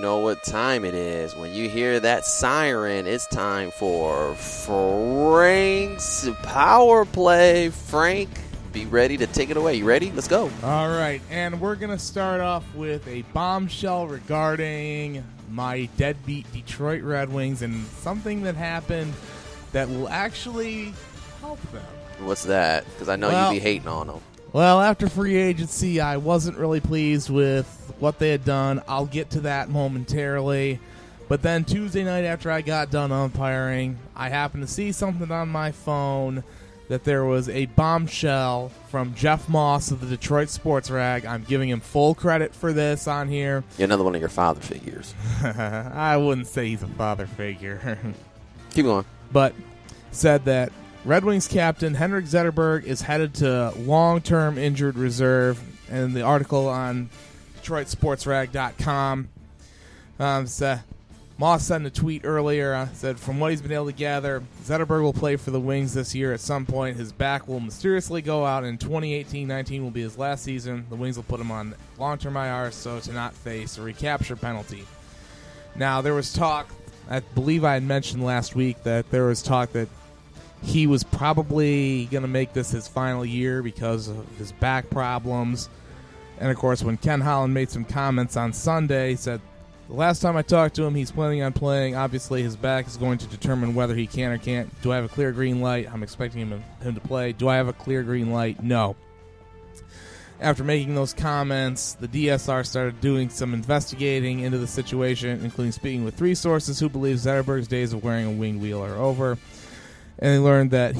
know 0.00 0.18
what 0.18 0.42
time 0.42 0.84
it 0.84 0.94
is. 0.94 1.34
When 1.36 1.52
you 1.54 1.68
hear 1.68 2.00
that 2.00 2.24
siren, 2.24 3.06
it's 3.06 3.26
time 3.26 3.70
for 3.70 4.34
Frank's 4.34 6.28
Power 6.42 7.04
Play. 7.04 7.68
Frank, 7.70 8.28
be 8.72 8.86
ready 8.86 9.16
to 9.18 9.26
take 9.26 9.50
it 9.50 9.56
away. 9.56 9.74
You 9.76 9.84
ready? 9.84 10.10
Let's 10.12 10.28
go. 10.28 10.50
All 10.62 10.88
right, 10.88 11.20
and 11.30 11.60
we're 11.60 11.74
going 11.74 11.90
to 11.90 11.98
start 11.98 12.40
off 12.40 12.64
with 12.74 13.06
a 13.08 13.22
bombshell 13.34 14.06
regarding 14.06 15.22
my 15.50 15.88
deadbeat 15.96 16.50
Detroit 16.52 17.02
Red 17.02 17.32
Wings 17.32 17.62
and 17.62 17.84
something 17.86 18.42
that 18.44 18.54
happened 18.54 19.12
that 19.72 19.88
will 19.88 20.08
actually 20.08 20.94
help 21.40 21.60
them. 21.72 21.84
What's 22.20 22.44
that? 22.44 22.84
Because 22.86 23.08
I 23.08 23.16
know 23.16 23.28
Well- 23.28 23.52
you 23.52 23.58
be 23.60 23.62
hating 23.64 23.88
on 23.88 24.06
them. 24.06 24.20
Well, 24.52 24.80
after 24.80 25.08
free 25.08 25.36
agency, 25.36 26.00
I 26.00 26.16
wasn't 26.16 26.58
really 26.58 26.80
pleased 26.80 27.30
with 27.30 27.94
what 28.00 28.18
they 28.18 28.30
had 28.30 28.44
done. 28.44 28.82
I'll 28.88 29.06
get 29.06 29.30
to 29.30 29.40
that 29.42 29.68
momentarily. 29.68 30.80
But 31.28 31.42
then 31.42 31.64
Tuesday 31.64 32.02
night, 32.02 32.24
after 32.24 32.50
I 32.50 32.60
got 32.60 32.90
done 32.90 33.12
umpiring, 33.12 33.98
I 34.16 34.28
happened 34.28 34.66
to 34.66 34.72
see 34.72 34.90
something 34.90 35.30
on 35.30 35.48
my 35.48 35.70
phone 35.70 36.42
that 36.88 37.04
there 37.04 37.24
was 37.24 37.48
a 37.48 37.66
bombshell 37.66 38.72
from 38.88 39.14
Jeff 39.14 39.48
Moss 39.48 39.92
of 39.92 40.00
the 40.00 40.08
Detroit 40.08 40.48
Sports 40.48 40.90
Rag. 40.90 41.24
I'm 41.24 41.44
giving 41.44 41.68
him 41.68 41.78
full 41.78 42.16
credit 42.16 42.52
for 42.52 42.72
this 42.72 43.06
on 43.06 43.28
here. 43.28 43.62
You're 43.78 43.84
another 43.84 44.02
one 44.02 44.16
of 44.16 44.20
your 44.20 44.28
father 44.28 44.60
figures. 44.60 45.14
I 45.44 46.16
wouldn't 46.16 46.48
say 46.48 46.66
he's 46.66 46.82
a 46.82 46.88
father 46.88 47.28
figure. 47.28 47.96
Keep 48.72 48.86
going. 48.86 49.04
but 49.30 49.54
said 50.10 50.44
that 50.46 50.72
Red 51.04 51.24
Wings 51.24 51.48
captain 51.48 51.94
Henrik 51.94 52.26
Zetterberg 52.26 52.84
is 52.84 53.00
headed 53.00 53.34
to 53.36 53.72
long-term 53.78 54.58
injured 54.58 54.96
reserve. 54.96 55.62
And 55.90 56.14
the 56.14 56.22
article 56.22 56.68
on 56.68 57.08
DetroitSportsRag.com 57.62 59.28
um, 60.18 60.46
said, 60.46 60.82
Moss 61.38 61.64
sent 61.64 61.86
a 61.86 61.90
tweet 61.90 62.26
earlier. 62.26 62.74
Uh, 62.74 62.88
said, 62.92 63.18
from 63.18 63.40
what 63.40 63.50
he's 63.50 63.62
been 63.62 63.72
able 63.72 63.86
to 63.86 63.92
gather, 63.92 64.42
Zetterberg 64.64 65.00
will 65.00 65.14
play 65.14 65.36
for 65.36 65.50
the 65.50 65.58
Wings 65.58 65.94
this 65.94 66.14
year 66.14 66.34
at 66.34 66.40
some 66.40 66.66
point. 66.66 66.98
His 66.98 67.12
back 67.12 67.48
will 67.48 67.60
mysteriously 67.60 68.20
go 68.20 68.44
out, 68.44 68.64
and 68.64 68.78
2018-19 68.78 69.80
will 69.80 69.90
be 69.90 70.02
his 70.02 70.18
last 70.18 70.44
season. 70.44 70.84
The 70.90 70.96
Wings 70.96 71.16
will 71.16 71.24
put 71.24 71.40
him 71.40 71.50
on 71.50 71.74
long-term 71.98 72.36
IR 72.36 72.70
so 72.72 73.00
to 73.00 73.12
not 73.14 73.32
face 73.32 73.78
a 73.78 73.82
recapture 73.82 74.36
penalty. 74.36 74.84
Now, 75.74 76.02
there 76.02 76.12
was 76.12 76.30
talk, 76.30 76.68
I 77.08 77.20
believe 77.20 77.64
I 77.64 77.72
had 77.72 77.84
mentioned 77.84 78.22
last 78.22 78.54
week 78.54 78.82
that 78.82 79.10
there 79.10 79.24
was 79.24 79.40
talk 79.42 79.72
that 79.72 79.88
he 80.62 80.86
was 80.86 81.04
probably 81.04 82.06
going 82.06 82.22
to 82.22 82.28
make 82.28 82.52
this 82.52 82.70
his 82.70 82.86
final 82.86 83.24
year 83.24 83.62
because 83.62 84.08
of 84.08 84.36
his 84.36 84.52
back 84.52 84.90
problems. 84.90 85.68
And 86.38 86.50
of 86.50 86.56
course, 86.56 86.82
when 86.82 86.96
Ken 86.96 87.20
Holland 87.20 87.54
made 87.54 87.70
some 87.70 87.84
comments 87.84 88.36
on 88.36 88.52
Sunday, 88.52 89.10
he 89.10 89.16
said, 89.16 89.40
The 89.88 89.94
last 89.94 90.20
time 90.20 90.36
I 90.36 90.42
talked 90.42 90.76
to 90.76 90.84
him, 90.84 90.94
he's 90.94 91.10
planning 91.10 91.42
on 91.42 91.52
playing. 91.52 91.96
Obviously, 91.96 92.42
his 92.42 92.56
back 92.56 92.86
is 92.86 92.96
going 92.96 93.18
to 93.18 93.26
determine 93.26 93.74
whether 93.74 93.94
he 93.94 94.06
can 94.06 94.32
or 94.32 94.38
can't. 94.38 94.70
Do 94.82 94.92
I 94.92 94.96
have 94.96 95.04
a 95.04 95.08
clear 95.08 95.32
green 95.32 95.60
light? 95.60 95.90
I'm 95.90 96.02
expecting 96.02 96.40
him, 96.40 96.62
him 96.82 96.94
to 96.94 97.00
play. 97.00 97.32
Do 97.32 97.48
I 97.48 97.56
have 97.56 97.68
a 97.68 97.72
clear 97.72 98.02
green 98.02 98.32
light? 98.32 98.62
No. 98.62 98.96
After 100.40 100.64
making 100.64 100.94
those 100.94 101.12
comments, 101.12 101.94
the 102.00 102.08
DSR 102.08 102.64
started 102.64 102.98
doing 103.02 103.28
some 103.28 103.52
investigating 103.52 104.40
into 104.40 104.56
the 104.56 104.66
situation, 104.66 105.44
including 105.44 105.72
speaking 105.72 106.02
with 106.02 106.14
three 106.16 106.34
sources 106.34 106.80
who 106.80 106.88
believe 106.88 107.16
Zetterberg's 107.16 107.68
days 107.68 107.92
of 107.92 108.02
wearing 108.02 108.24
a 108.24 108.30
winged 108.30 108.62
wheel 108.62 108.82
are 108.82 108.94
over. 108.94 109.36
And 110.20 110.34
they 110.34 110.38
learned 110.38 110.70
that 110.72 110.94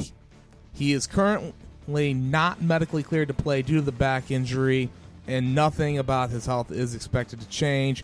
he, 0.73 0.93
is 0.93 1.07
currently 1.07 2.13
not 2.13 2.61
medically 2.61 3.03
cleared 3.03 3.27
to 3.27 3.33
play 3.33 3.61
due 3.61 3.75
to 3.75 3.81
the 3.81 3.91
back 3.91 4.31
injury, 4.31 4.89
and 5.27 5.53
nothing 5.53 5.99
about 5.99 6.31
his 6.31 6.47
health 6.47 6.71
is 6.71 6.95
expected 6.95 7.39
to 7.39 7.47
change. 7.47 8.03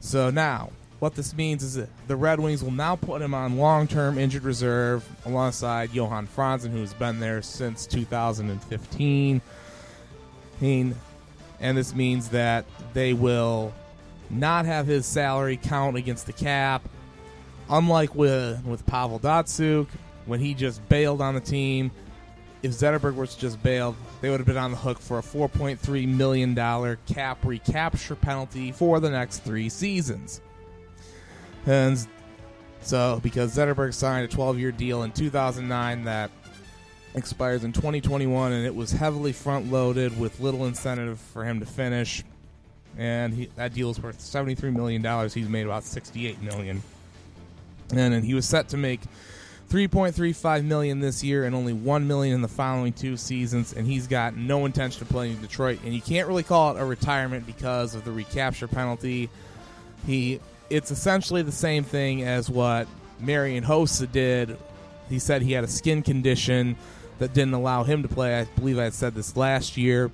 So 0.00 0.30
now, 0.30 0.70
what 0.98 1.14
this 1.14 1.34
means 1.34 1.62
is 1.62 1.76
that 1.76 1.88
the 2.08 2.16
Red 2.16 2.40
Wings 2.40 2.62
will 2.62 2.72
now 2.72 2.94
put 2.94 3.22
him 3.22 3.32
on 3.32 3.56
long-term 3.56 4.18
injured 4.18 4.42
reserve 4.42 5.02
alongside 5.24 5.94
Johan 5.94 6.26
Franzen, 6.26 6.70
who's 6.72 6.92
been 6.92 7.20
there 7.20 7.40
since 7.40 7.86
2015. 7.86 9.40
And 10.60 10.94
this 11.58 11.94
means 11.94 12.28
that 12.28 12.66
they 12.92 13.14
will 13.14 13.72
not 14.28 14.66
have 14.66 14.86
his 14.86 15.06
salary 15.06 15.56
count 15.56 15.96
against 15.96 16.26
the 16.26 16.34
cap. 16.34 16.86
Unlike 17.70 18.14
with 18.14 18.62
with 18.64 18.84
Pavel 18.84 19.18
Datsyuk, 19.18 19.86
when 20.30 20.38
he 20.38 20.54
just 20.54 20.88
bailed 20.88 21.20
on 21.20 21.34
the 21.34 21.40
team, 21.40 21.90
if 22.62 22.70
Zetterberg 22.70 23.16
was 23.16 23.34
just 23.34 23.60
bailed, 23.64 23.96
they 24.20 24.30
would 24.30 24.38
have 24.38 24.46
been 24.46 24.56
on 24.56 24.70
the 24.70 24.76
hook 24.76 25.00
for 25.00 25.18
a 25.18 25.22
$4.3 25.22 26.06
million 26.06 26.54
cap 27.06 27.44
recapture 27.44 28.14
penalty 28.14 28.70
for 28.70 29.00
the 29.00 29.10
next 29.10 29.40
three 29.40 29.68
seasons. 29.68 30.40
And 31.66 32.06
so, 32.80 33.18
because 33.24 33.56
Zetterberg 33.56 33.92
signed 33.92 34.24
a 34.24 34.28
12 34.28 34.60
year 34.60 34.70
deal 34.70 35.02
in 35.02 35.10
2009 35.10 36.04
that 36.04 36.30
expires 37.16 37.64
in 37.64 37.72
2021, 37.72 38.52
and 38.52 38.64
it 38.64 38.74
was 38.74 38.92
heavily 38.92 39.32
front 39.32 39.72
loaded 39.72 40.16
with 40.16 40.38
little 40.38 40.66
incentive 40.66 41.18
for 41.18 41.44
him 41.44 41.58
to 41.58 41.66
finish. 41.66 42.22
And 42.96 43.34
he, 43.34 43.46
that 43.56 43.74
deal 43.74 43.90
is 43.90 44.00
worth 44.00 44.20
$73 44.20 44.72
million. 44.72 45.02
He's 45.28 45.48
made 45.48 45.66
about 45.66 45.82
68 45.82 46.40
million. 46.40 46.84
And, 47.90 48.14
and 48.14 48.24
he 48.24 48.34
was 48.34 48.46
set 48.46 48.68
to 48.68 48.76
make 48.76 49.00
3.35 49.70 50.64
million 50.64 50.98
this 50.98 51.22
year 51.22 51.44
and 51.44 51.54
only 51.54 51.72
1 51.72 52.06
million 52.08 52.34
in 52.34 52.42
the 52.42 52.48
following 52.48 52.92
two 52.92 53.16
seasons 53.16 53.72
and 53.72 53.86
he's 53.86 54.08
got 54.08 54.36
no 54.36 54.66
intention 54.66 55.02
of 55.02 55.08
playing 55.08 55.34
in 55.34 55.40
Detroit 55.40 55.78
and 55.84 55.94
you 55.94 56.02
can't 56.02 56.26
really 56.26 56.42
call 56.42 56.76
it 56.76 56.80
a 56.80 56.84
retirement 56.84 57.46
because 57.46 57.94
of 57.94 58.04
the 58.04 58.10
recapture 58.10 58.66
penalty. 58.66 59.30
He 60.06 60.40
it's 60.70 60.90
essentially 60.90 61.42
the 61.42 61.52
same 61.52 61.84
thing 61.84 62.24
as 62.24 62.50
what 62.50 62.88
Marian 63.20 63.62
Hossa 63.62 64.10
did. 64.10 64.56
He 65.08 65.20
said 65.20 65.40
he 65.40 65.52
had 65.52 65.62
a 65.62 65.68
skin 65.68 66.02
condition 66.02 66.74
that 67.20 67.32
didn't 67.32 67.54
allow 67.54 67.84
him 67.84 68.02
to 68.02 68.08
play. 68.08 68.40
I 68.40 68.44
believe 68.44 68.78
I 68.78 68.90
said 68.90 69.14
this 69.14 69.36
last 69.36 69.76
year 69.76 70.10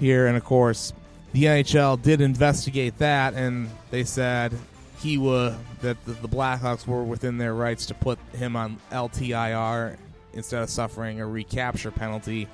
here 0.00 0.26
and 0.26 0.36
of 0.36 0.44
course 0.44 0.92
the 1.32 1.44
NHL 1.44 2.02
did 2.02 2.20
investigate 2.20 2.98
that 2.98 3.34
and 3.34 3.70
they 3.92 4.02
said 4.02 4.52
he 5.02 5.18
was 5.18 5.56
that 5.80 6.02
the, 6.04 6.12
the 6.12 6.28
Blackhawks 6.28 6.86
were 6.86 7.02
within 7.02 7.38
their 7.38 7.54
rights 7.54 7.86
to 7.86 7.94
put 7.94 8.18
him 8.34 8.56
on 8.56 8.78
LTIR 8.90 9.96
instead 10.32 10.62
of 10.62 10.70
suffering 10.70 11.20
a 11.20 11.26
recapture 11.26 11.90
penalty. 11.90 12.48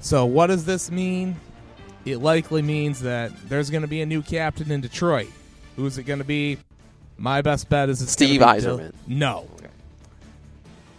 So 0.00 0.24
what 0.26 0.46
does 0.46 0.64
this 0.64 0.90
mean? 0.90 1.36
It 2.04 2.18
likely 2.18 2.62
means 2.62 3.00
that 3.00 3.32
there's 3.48 3.70
going 3.70 3.82
to 3.82 3.88
be 3.88 4.00
a 4.00 4.06
new 4.06 4.22
captain 4.22 4.70
in 4.70 4.80
Detroit. 4.80 5.28
Who's 5.76 5.98
it 5.98 6.04
going 6.04 6.20
to 6.20 6.24
be? 6.24 6.58
My 7.18 7.42
best 7.42 7.68
bet 7.68 7.88
is 7.88 8.00
it's 8.00 8.12
Steve 8.12 8.40
be 8.40 8.60
Dil- 8.60 8.92
no. 9.06 9.48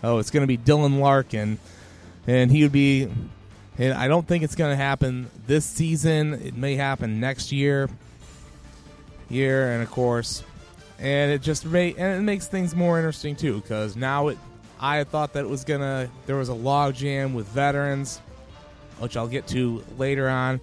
Oh, 0.04 0.20
it's 0.20 0.30
going 0.30 0.44
to 0.44 0.48
be 0.48 0.58
Dylan 0.58 1.00
Larkin, 1.00 1.58
and 2.28 2.52
he 2.52 2.64
would 2.64 2.72
be. 2.72 3.10
And 3.78 3.94
I 3.94 4.10
don't 4.10 4.28
think 4.28 4.44
it's 4.44 4.56
going 4.56 4.72
to 4.72 4.76
happen 4.76 5.30
this 5.48 5.66
season. 5.66 6.34
It 6.34 6.56
may 6.56 6.76
happen 6.76 7.22
next 7.22 7.52
year. 7.54 7.90
Year, 9.30 9.72
and 9.72 9.82
of 9.82 9.90
course, 9.92 10.44
and 11.02 11.32
it 11.32 11.42
just 11.42 11.66
may 11.66 11.94
and 11.96 12.20
it 12.20 12.22
makes 12.22 12.48
things 12.48 12.76
more 12.76 12.98
interesting 12.98 13.36
too 13.36 13.62
because 13.62 13.96
now 13.96 14.30
it. 14.30 14.38
I 14.82 15.04
thought 15.04 15.34
that 15.34 15.44
it 15.44 15.50
was 15.50 15.66
gonna 15.66 16.10
there 16.26 16.38
was 16.38 16.50
a 16.50 16.54
log 16.54 16.96
jam 16.96 17.34
with 17.34 17.48
veterans, 17.48 18.20
which 19.00 19.18
I'll 19.18 19.28
get 19.28 19.48
to 19.48 19.84
later 19.98 20.30
on. 20.30 20.62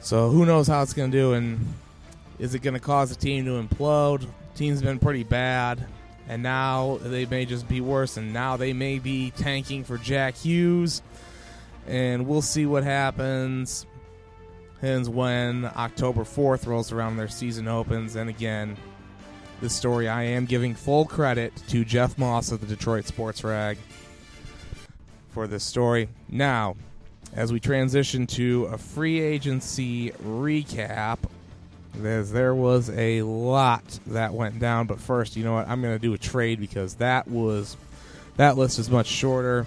So 0.00 0.30
who 0.30 0.46
knows 0.46 0.66
how 0.66 0.82
it's 0.82 0.94
gonna 0.94 1.12
do, 1.12 1.34
and 1.34 1.60
is 2.38 2.54
it 2.54 2.60
gonna 2.60 2.80
cause 2.80 3.10
the 3.10 3.16
team 3.16 3.44
to 3.44 3.62
implode? 3.62 4.26
Team's 4.54 4.82
been 4.82 4.98
pretty 4.98 5.24
bad, 5.24 5.86
and 6.26 6.42
now 6.42 6.98
they 7.02 7.26
may 7.26 7.44
just 7.44 7.68
be 7.68 7.82
worse, 7.82 8.16
and 8.16 8.32
now 8.32 8.56
they 8.56 8.72
may 8.72 8.98
be 8.98 9.30
tanking 9.32 9.84
for 9.84 9.98
Jack 9.98 10.36
Hughes, 10.36 11.02
and 11.86 12.26
we'll 12.26 12.42
see 12.42 12.64
what 12.64 12.82
happens. 12.82 13.84
Happens 14.80 15.10
when 15.10 15.66
October 15.76 16.22
4th 16.24 16.66
rolls 16.66 16.90
around, 16.92 17.18
their 17.18 17.28
season 17.28 17.68
opens, 17.68 18.16
and 18.16 18.30
again, 18.30 18.78
this 19.60 19.74
story, 19.74 20.08
I 20.08 20.22
am 20.22 20.46
giving 20.46 20.74
full 20.74 21.04
credit 21.04 21.52
to 21.68 21.84
Jeff 21.84 22.16
Moss 22.18 22.50
of 22.50 22.60
the 22.60 22.66
Detroit 22.66 23.06
Sports 23.06 23.44
Rag 23.44 23.78
for 25.30 25.46
this 25.46 25.64
story. 25.64 26.08
Now, 26.28 26.76
as 27.34 27.52
we 27.52 27.60
transition 27.60 28.26
to 28.28 28.64
a 28.72 28.78
free 28.78 29.20
agency 29.20 30.10
recap, 30.24 31.18
there's, 31.94 32.30
there 32.30 32.54
was 32.54 32.90
a 32.90 33.22
lot 33.22 33.98
that 34.06 34.32
went 34.32 34.58
down. 34.58 34.86
But 34.86 35.00
first, 35.00 35.36
you 35.36 35.44
know 35.44 35.54
what? 35.54 35.68
I'm 35.68 35.82
going 35.82 35.94
to 35.94 35.98
do 35.98 36.14
a 36.14 36.18
trade 36.18 36.60
because 36.60 36.94
that 36.94 37.28
was 37.28 37.76
that 38.36 38.56
list 38.56 38.78
is 38.78 38.88
much 38.88 39.06
shorter. 39.06 39.66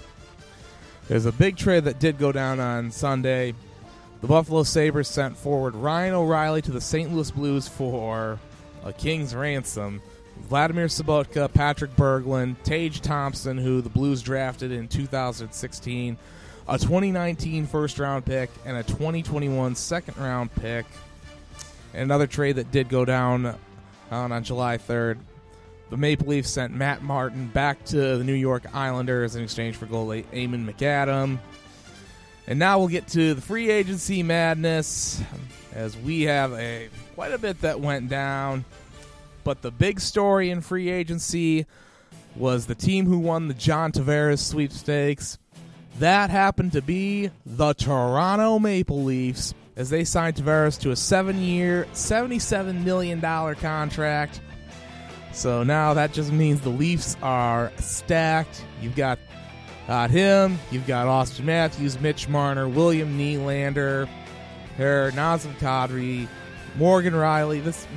There's 1.07 1.25
a 1.25 1.31
big 1.31 1.57
trade 1.57 1.83
that 1.83 1.99
did 1.99 2.17
go 2.17 2.31
down 2.31 2.59
on 2.59 2.91
Sunday. 2.91 3.53
The 4.21 4.27
Buffalo 4.27 4.63
Sabres 4.63 5.09
sent 5.09 5.37
forward 5.37 5.75
Ryan 5.75 6.13
O'Reilly 6.13 6.61
to 6.63 6.71
the 6.71 6.81
St. 6.81 7.13
Louis 7.13 7.29
Blues 7.29 7.67
for 7.67 8.39
a 8.83 8.93
king's 8.93 9.35
ransom. 9.35 10.01
Vladimir 10.41 10.87
Sobotka, 10.87 11.51
Patrick 11.53 11.95
Berglund, 11.95 12.55
Tage 12.63 13.01
Thompson, 13.01 13.57
who 13.57 13.81
the 13.81 13.89
Blues 13.89 14.21
drafted 14.21 14.71
in 14.71 14.87
2016, 14.87 16.17
a 16.67 16.77
2019 16.77 17.67
first 17.67 17.99
round 17.99 18.25
pick, 18.25 18.49
and 18.65 18.77
a 18.77 18.83
2021 18.83 19.75
second 19.75 20.17
round 20.17 20.53
pick. 20.55 20.85
Another 21.93 22.27
trade 22.27 22.55
that 22.55 22.71
did 22.71 22.89
go 22.89 23.05
down 23.05 23.55
on, 24.09 24.31
on 24.31 24.43
July 24.43 24.77
3rd. 24.77 25.19
The 25.89 25.97
Maple 25.97 26.27
Leafs 26.27 26.49
sent 26.49 26.73
Matt 26.73 27.03
Martin 27.03 27.47
back 27.49 27.85
to 27.85 28.17
the 28.17 28.23
New 28.23 28.33
York 28.33 28.63
Islanders 28.73 29.35
in 29.35 29.43
exchange 29.43 29.75
for 29.75 29.85
goalie 29.85 30.25
Eamon 30.33 30.65
McAdam. 30.65 31.37
And 32.47 32.57
now 32.57 32.79
we'll 32.79 32.87
get 32.87 33.07
to 33.09 33.35
the 33.35 33.41
free 33.41 33.69
agency 33.69 34.23
madness 34.23 35.21
as 35.73 35.97
we 35.97 36.23
have 36.23 36.53
a 36.53 36.89
quite 37.15 37.31
a 37.31 37.37
bit 37.37 37.61
that 37.61 37.79
went 37.79 38.09
down. 38.09 38.65
But 39.43 39.61
the 39.61 39.71
big 39.71 39.99
story 39.99 40.49
in 40.49 40.61
free 40.61 40.89
agency 40.89 41.65
was 42.35 42.65
the 42.65 42.75
team 42.75 43.05
who 43.05 43.19
won 43.19 43.47
the 43.47 43.53
John 43.53 43.91
Tavares 43.91 44.39
sweepstakes. 44.39 45.37
That 45.99 46.29
happened 46.29 46.71
to 46.73 46.81
be 46.81 47.29
the 47.45 47.73
Toronto 47.73 48.57
Maple 48.57 49.03
Leafs 49.03 49.53
as 49.75 49.89
they 49.89 50.03
signed 50.03 50.35
Tavares 50.35 50.79
to 50.81 50.91
a 50.91 50.95
seven 50.95 51.41
year, 51.41 51.87
$77 51.93 52.83
million 52.83 53.21
contract. 53.21 54.41
So 55.33 55.63
now 55.63 55.95
that 55.95 56.13
just 56.13 56.31
means 56.31 56.61
the 56.61 56.69
Leafs 56.69 57.17
are 57.21 57.71
stacked. 57.79 58.63
You've 58.81 58.95
got, 58.95 59.19
got 59.87 60.09
him, 60.09 60.59
you've 60.71 60.87
got 60.87 61.07
Auston 61.07 61.45
Matthews, 61.45 61.99
Mitch 61.99 62.27
Marner, 62.27 62.67
William 62.67 63.17
Nylander, 63.17 64.07
here, 64.77 65.11
Nazem 65.11 65.55
Kadri, 65.55 66.27
Morgan 66.77 67.13
Rielly. 67.13 67.63
This 67.63 67.87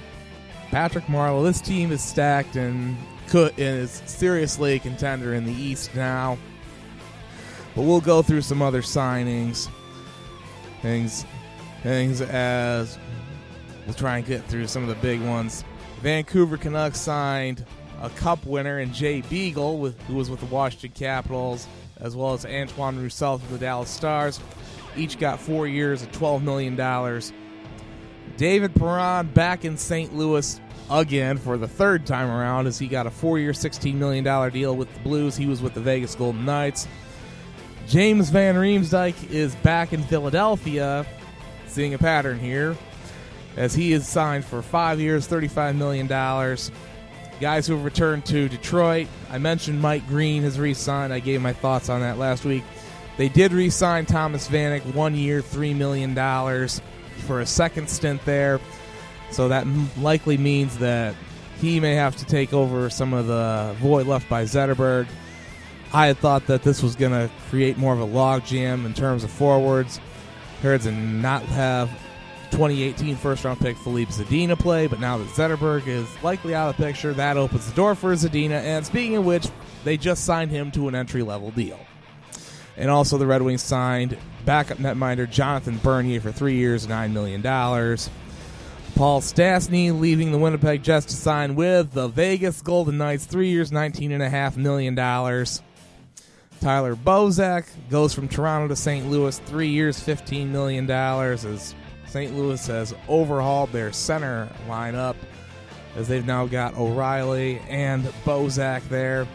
Patrick 0.70 1.04
Marleau. 1.04 1.44
This 1.44 1.60
team 1.60 1.92
is 1.92 2.02
stacked 2.02 2.56
and 2.56 2.96
could 3.28 3.52
and 3.52 3.80
is 3.80 4.02
seriously 4.06 4.74
a 4.74 4.78
contender 4.78 5.34
in 5.34 5.44
the 5.44 5.52
East 5.52 5.94
now. 5.94 6.38
But 7.74 7.82
we'll 7.82 8.00
go 8.00 8.22
through 8.22 8.42
some 8.42 8.62
other 8.62 8.82
signings, 8.82 9.68
things, 10.82 11.24
things 11.82 12.20
as 12.20 12.98
we'll 13.84 13.94
try 13.94 14.18
and 14.18 14.26
get 14.26 14.44
through 14.44 14.66
some 14.66 14.82
of 14.82 14.88
the 14.88 14.94
big 14.96 15.20
ones. 15.20 15.62
Vancouver 16.00 16.56
Canucks 16.56 17.00
signed 17.00 17.64
a 18.02 18.10
Cup 18.10 18.44
winner 18.44 18.80
in 18.80 18.92
Jay 18.92 19.22
Beagle, 19.22 19.78
with, 19.78 20.00
who 20.02 20.14
was 20.14 20.30
with 20.30 20.40
the 20.40 20.46
Washington 20.46 20.90
Capitals, 20.90 21.66
as 21.98 22.14
well 22.14 22.34
as 22.34 22.44
Antoine 22.44 22.98
Roussel 22.98 23.38
for 23.38 23.52
the 23.52 23.58
Dallas 23.58 23.90
Stars. 23.90 24.40
Each 24.96 25.18
got 25.18 25.40
four 25.40 25.66
years 25.66 26.02
at 26.02 26.12
$12 26.12 26.42
million. 26.42 26.76
David 28.36 28.74
Perron 28.74 29.26
back 29.28 29.64
in 29.64 29.76
St. 29.76 30.14
Louis 30.14 30.60
again 30.90 31.38
for 31.38 31.56
the 31.56 31.68
third 31.68 32.06
time 32.06 32.30
around 32.30 32.66
as 32.66 32.78
he 32.78 32.86
got 32.86 33.06
a 33.06 33.10
four 33.10 33.38
year, 33.38 33.52
$16 33.52 33.94
million 33.94 34.24
deal 34.52 34.76
with 34.76 34.92
the 34.92 35.00
Blues. 35.00 35.36
He 35.36 35.46
was 35.46 35.62
with 35.62 35.74
the 35.74 35.80
Vegas 35.80 36.14
Golden 36.14 36.44
Knights. 36.44 36.86
James 37.86 38.30
Van 38.30 38.56
Riemsdyk 38.56 39.30
is 39.30 39.54
back 39.56 39.92
in 39.92 40.02
Philadelphia, 40.02 41.06
seeing 41.68 41.94
a 41.94 41.98
pattern 41.98 42.38
here, 42.38 42.76
as 43.56 43.74
he 43.74 43.92
is 43.92 44.08
signed 44.08 44.44
for 44.44 44.60
five 44.60 45.00
years, 45.00 45.28
$35 45.28 45.76
million. 45.76 46.06
Guys 47.38 47.66
who 47.66 47.74
have 47.74 47.84
returned 47.84 48.24
to 48.26 48.48
Detroit. 48.48 49.06
I 49.30 49.38
mentioned 49.38 49.80
Mike 49.80 50.06
Green 50.08 50.42
has 50.42 50.58
re 50.58 50.74
signed. 50.74 51.12
I 51.12 51.20
gave 51.20 51.42
my 51.42 51.52
thoughts 51.52 51.88
on 51.88 52.00
that 52.00 52.18
last 52.18 52.44
week. 52.44 52.64
They 53.16 53.28
did 53.28 53.52
re 53.52 53.70
sign 53.70 54.06
Thomas 54.06 54.48
Vanek, 54.48 54.94
one 54.94 55.14
year, 55.14 55.40
$3 55.40 55.74
million 55.74 56.14
for 57.26 57.40
a 57.40 57.46
second 57.46 57.88
stint 57.88 58.24
there. 58.24 58.60
So 59.30 59.48
that 59.48 59.66
likely 59.98 60.36
means 60.36 60.78
that 60.78 61.14
he 61.58 61.80
may 61.80 61.94
have 61.94 62.16
to 62.16 62.26
take 62.26 62.52
over 62.52 62.90
some 62.90 63.14
of 63.14 63.26
the 63.26 63.74
void 63.80 64.06
left 64.06 64.28
by 64.28 64.44
Zetterberg. 64.44 65.06
I 65.92 66.08
had 66.08 66.18
thought 66.18 66.46
that 66.46 66.62
this 66.62 66.82
was 66.82 66.94
going 66.94 67.12
to 67.12 67.30
create 67.48 67.78
more 67.78 67.94
of 67.94 68.00
a 68.00 68.06
logjam 68.06 68.84
in 68.84 68.92
terms 68.92 69.24
of 69.24 69.30
forwards. 69.30 70.00
Herds 70.60 70.86
and 70.86 71.22
not 71.22 71.42
have 71.44 71.88
2018 72.50 73.16
first 73.16 73.44
round 73.44 73.60
pick 73.60 73.76
Filip 73.78 74.08
Zadina 74.08 74.58
play, 74.58 74.86
but 74.86 75.00
now 75.00 75.18
that 75.18 75.28
Zetterberg 75.28 75.86
is 75.86 76.06
likely 76.22 76.54
out 76.54 76.70
of 76.70 76.76
the 76.76 76.84
picture, 76.84 77.12
that 77.14 77.36
opens 77.36 77.66
the 77.66 77.74
door 77.74 77.94
for 77.94 78.12
Zadina. 78.12 78.62
And 78.62 78.84
speaking 78.84 79.16
of 79.16 79.24
which, 79.24 79.48
they 79.84 79.96
just 79.96 80.24
signed 80.24 80.50
him 80.50 80.70
to 80.72 80.88
an 80.88 80.94
entry 80.94 81.22
level 81.22 81.50
deal. 81.50 81.78
And 82.76 82.90
also, 82.90 83.16
the 83.16 83.26
Red 83.26 83.42
Wings 83.42 83.62
signed 83.62 84.18
backup 84.44 84.78
netminder 84.78 85.28
Jonathan 85.28 85.78
Bernier 85.78 86.20
for 86.20 86.32
three 86.32 86.56
years, 86.56 86.86
$9 86.86 87.12
million. 87.12 87.42
Paul 88.94 89.20
Stastny 89.20 89.98
leaving 89.98 90.32
the 90.32 90.38
Winnipeg 90.38 90.82
Jets 90.82 91.06
to 91.06 91.14
sign 91.14 91.54
with 91.54 91.92
the 91.92 92.08
Vegas 92.08 92.62
Golden 92.62 92.96
Knights, 92.96 93.26
three 93.26 93.50
years, 93.50 93.70
$19.5 93.70 94.56
million. 94.56 94.94
Tyler 96.60 96.96
Bozak 96.96 97.66
goes 97.90 98.14
from 98.14 98.28
Toronto 98.28 98.68
to 98.68 98.76
St. 98.76 99.10
Louis, 99.10 99.38
three 99.40 99.68
years, 99.68 100.00
$15 100.00 100.48
million, 100.48 100.90
as 100.90 101.74
St. 102.06 102.34
Louis 102.34 102.66
has 102.66 102.94
overhauled 103.08 103.72
their 103.72 103.92
center 103.92 104.48
lineup, 104.66 105.16
as 105.96 106.08
they've 106.08 106.26
now 106.26 106.46
got 106.46 106.74
O'Reilly 106.78 107.58
and 107.68 108.04
Bozak 108.24 108.88
there. 108.88 109.26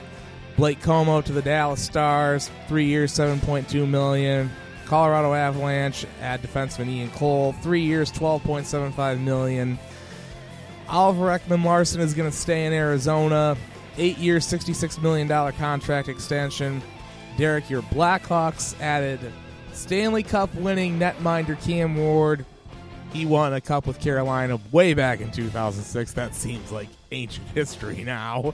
Blake 0.62 0.80
Comeau 0.80 1.24
to 1.24 1.32
the 1.32 1.42
Dallas 1.42 1.82
Stars, 1.82 2.52
three 2.68 2.86
years, 2.86 3.12
7.2 3.12 3.90
million. 3.90 4.52
Colorado 4.86 5.34
Avalanche 5.34 6.06
add 6.22 6.44
defenseman 6.44 6.88
Ian 6.88 7.10
Cole, 7.10 7.54
three 7.64 7.82
years, 7.82 8.12
twelve 8.12 8.44
point 8.44 8.68
seven 8.68 8.92
five 8.92 9.20
million. 9.20 9.80
Oliver 10.88 11.30
Ekman 11.30 11.66
Larsson 11.66 12.00
is 12.00 12.14
going 12.14 12.30
to 12.30 12.38
stay 12.38 12.68
in 12.68 12.74
Arizona, 12.74 13.58
eight 13.98 14.20
years, 14.20 14.46
sixty 14.46 14.72
six 14.72 15.02
million 15.02 15.28
dollar 15.28 15.52
contract 15.52 16.08
extension. 16.10 16.80
Derek, 17.38 17.68
your 17.68 17.82
Blackhawks 17.82 18.80
added 18.80 19.20
Stanley 19.74 20.22
Cup 20.22 20.54
winning 20.54 21.00
netminder 21.00 21.60
Cam 21.60 21.96
Ward. 21.96 22.46
He 23.14 23.26
won 23.26 23.52
a 23.52 23.62
cup 23.62 23.88
with 23.88 24.00
Carolina 24.00 24.60
way 24.72 24.94
back 24.94 25.22
in 25.22 25.32
2006. 25.32 26.14
That 26.14 26.36
seems 26.36 26.72
like 26.72 26.90
ancient 27.12 27.48
history 27.48 28.04
now. 28.04 28.54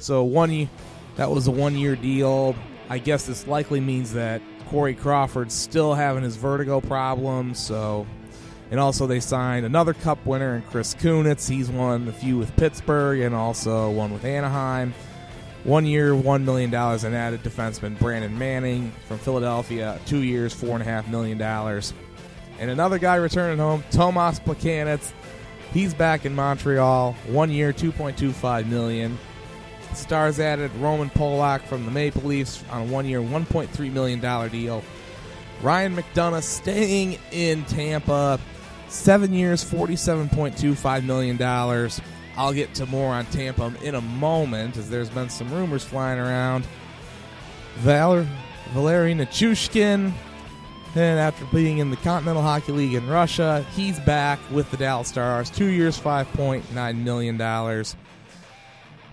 So 0.00 0.24
one, 0.24 0.68
that 1.16 1.30
was 1.30 1.46
a 1.46 1.50
one 1.50 1.76
year 1.76 1.96
deal. 1.96 2.54
I 2.88 2.98
guess 2.98 3.26
this 3.26 3.46
likely 3.46 3.80
means 3.80 4.12
that 4.14 4.42
Corey 4.68 4.94
Crawford's 4.94 5.54
still 5.54 5.94
having 5.94 6.22
his 6.22 6.36
vertigo 6.36 6.80
problems, 6.80 7.58
so 7.58 8.06
and 8.70 8.78
also 8.78 9.06
they 9.06 9.20
signed 9.20 9.66
another 9.66 9.92
cup 9.92 10.24
winner 10.24 10.56
in 10.56 10.62
Chris 10.62 10.94
Kunitz. 10.94 11.48
He's 11.48 11.68
won 11.68 12.06
a 12.08 12.12
few 12.12 12.38
with 12.38 12.54
Pittsburgh 12.56 13.20
and 13.20 13.34
also 13.34 13.90
one 13.90 14.12
with 14.12 14.24
Anaheim. 14.24 14.94
One 15.64 15.84
year, 15.84 16.14
one 16.14 16.44
million 16.44 16.70
dollars, 16.70 17.04
and 17.04 17.14
added 17.14 17.42
defenseman 17.42 17.98
Brandon 17.98 18.38
Manning 18.38 18.92
from 19.06 19.18
Philadelphia. 19.18 20.00
Two 20.06 20.20
years, 20.22 20.54
four 20.54 20.70
and 20.70 20.82
a 20.82 20.84
half 20.84 21.06
million 21.08 21.36
dollars. 21.36 21.92
And 22.58 22.70
another 22.70 22.98
guy 22.98 23.16
returning 23.16 23.58
home, 23.58 23.84
Tomas 23.90 24.40
Plekanec. 24.40 25.12
He's 25.72 25.92
back 25.92 26.24
in 26.24 26.34
Montreal. 26.34 27.12
One 27.26 27.50
year, 27.50 27.72
two 27.72 27.92
point 27.92 28.16
two 28.16 28.32
five 28.32 28.68
million. 28.68 29.18
Stars 29.96 30.40
added 30.40 30.74
Roman 30.76 31.10
Polak 31.10 31.62
from 31.62 31.84
the 31.84 31.90
Maple 31.90 32.22
Leafs 32.22 32.64
on 32.70 32.82
a 32.82 32.84
one 32.92 33.06
year, 33.06 33.20
$1.3 33.20 33.92
million 33.92 34.50
deal. 34.50 34.82
Ryan 35.62 35.96
McDonagh 35.96 36.42
staying 36.42 37.18
in 37.32 37.64
Tampa, 37.64 38.40
seven 38.88 39.32
years, 39.32 39.64
$47.25 39.64 41.04
million. 41.04 41.90
I'll 42.36 42.52
get 42.52 42.74
to 42.74 42.86
more 42.86 43.12
on 43.12 43.26
Tampa 43.26 43.72
in 43.82 43.94
a 43.94 44.00
moment, 44.00 44.76
as 44.76 44.88
there's 44.88 45.10
been 45.10 45.28
some 45.28 45.52
rumors 45.52 45.84
flying 45.84 46.18
around. 46.18 46.66
Valer, 47.78 48.26
Valeri 48.72 49.14
Nichushkin, 49.14 50.12
and 50.94 51.20
after 51.20 51.44
being 51.46 51.78
in 51.78 51.90
the 51.90 51.96
Continental 51.98 52.42
Hockey 52.42 52.72
League 52.72 52.94
in 52.94 53.06
Russia, 53.08 53.64
he's 53.76 54.00
back 54.00 54.38
with 54.50 54.70
the 54.70 54.76
Dallas 54.76 55.08
Stars. 55.08 55.50
Two 55.50 55.66
years, 55.66 55.98
$5.9 55.98 56.96
million. 56.96 57.36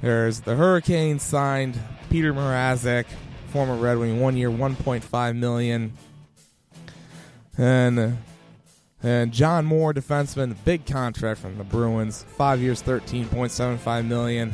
There's 0.01 0.41
the 0.41 0.55
Hurricanes 0.55 1.23
signed 1.23 1.79
Petr 2.09 2.33
Mrazek, 2.33 3.05
former 3.47 3.75
Red 3.75 3.97
Wing, 3.97 4.19
one 4.19 4.37
year, 4.37 4.49
1.5 4.49 5.35
million. 5.35 5.93
And 7.57 8.17
And 9.03 9.31
John 9.31 9.65
Moore, 9.65 9.93
defenseman, 9.93 10.55
big 10.65 10.85
contract 10.85 11.39
from 11.39 11.57
the 11.57 11.63
Bruins, 11.63 12.23
five 12.37 12.59
years, 12.61 12.81
thirteen 12.81 13.27
point 13.27 13.51
seven 13.51 13.77
five 13.77 14.05
million. 14.05 14.51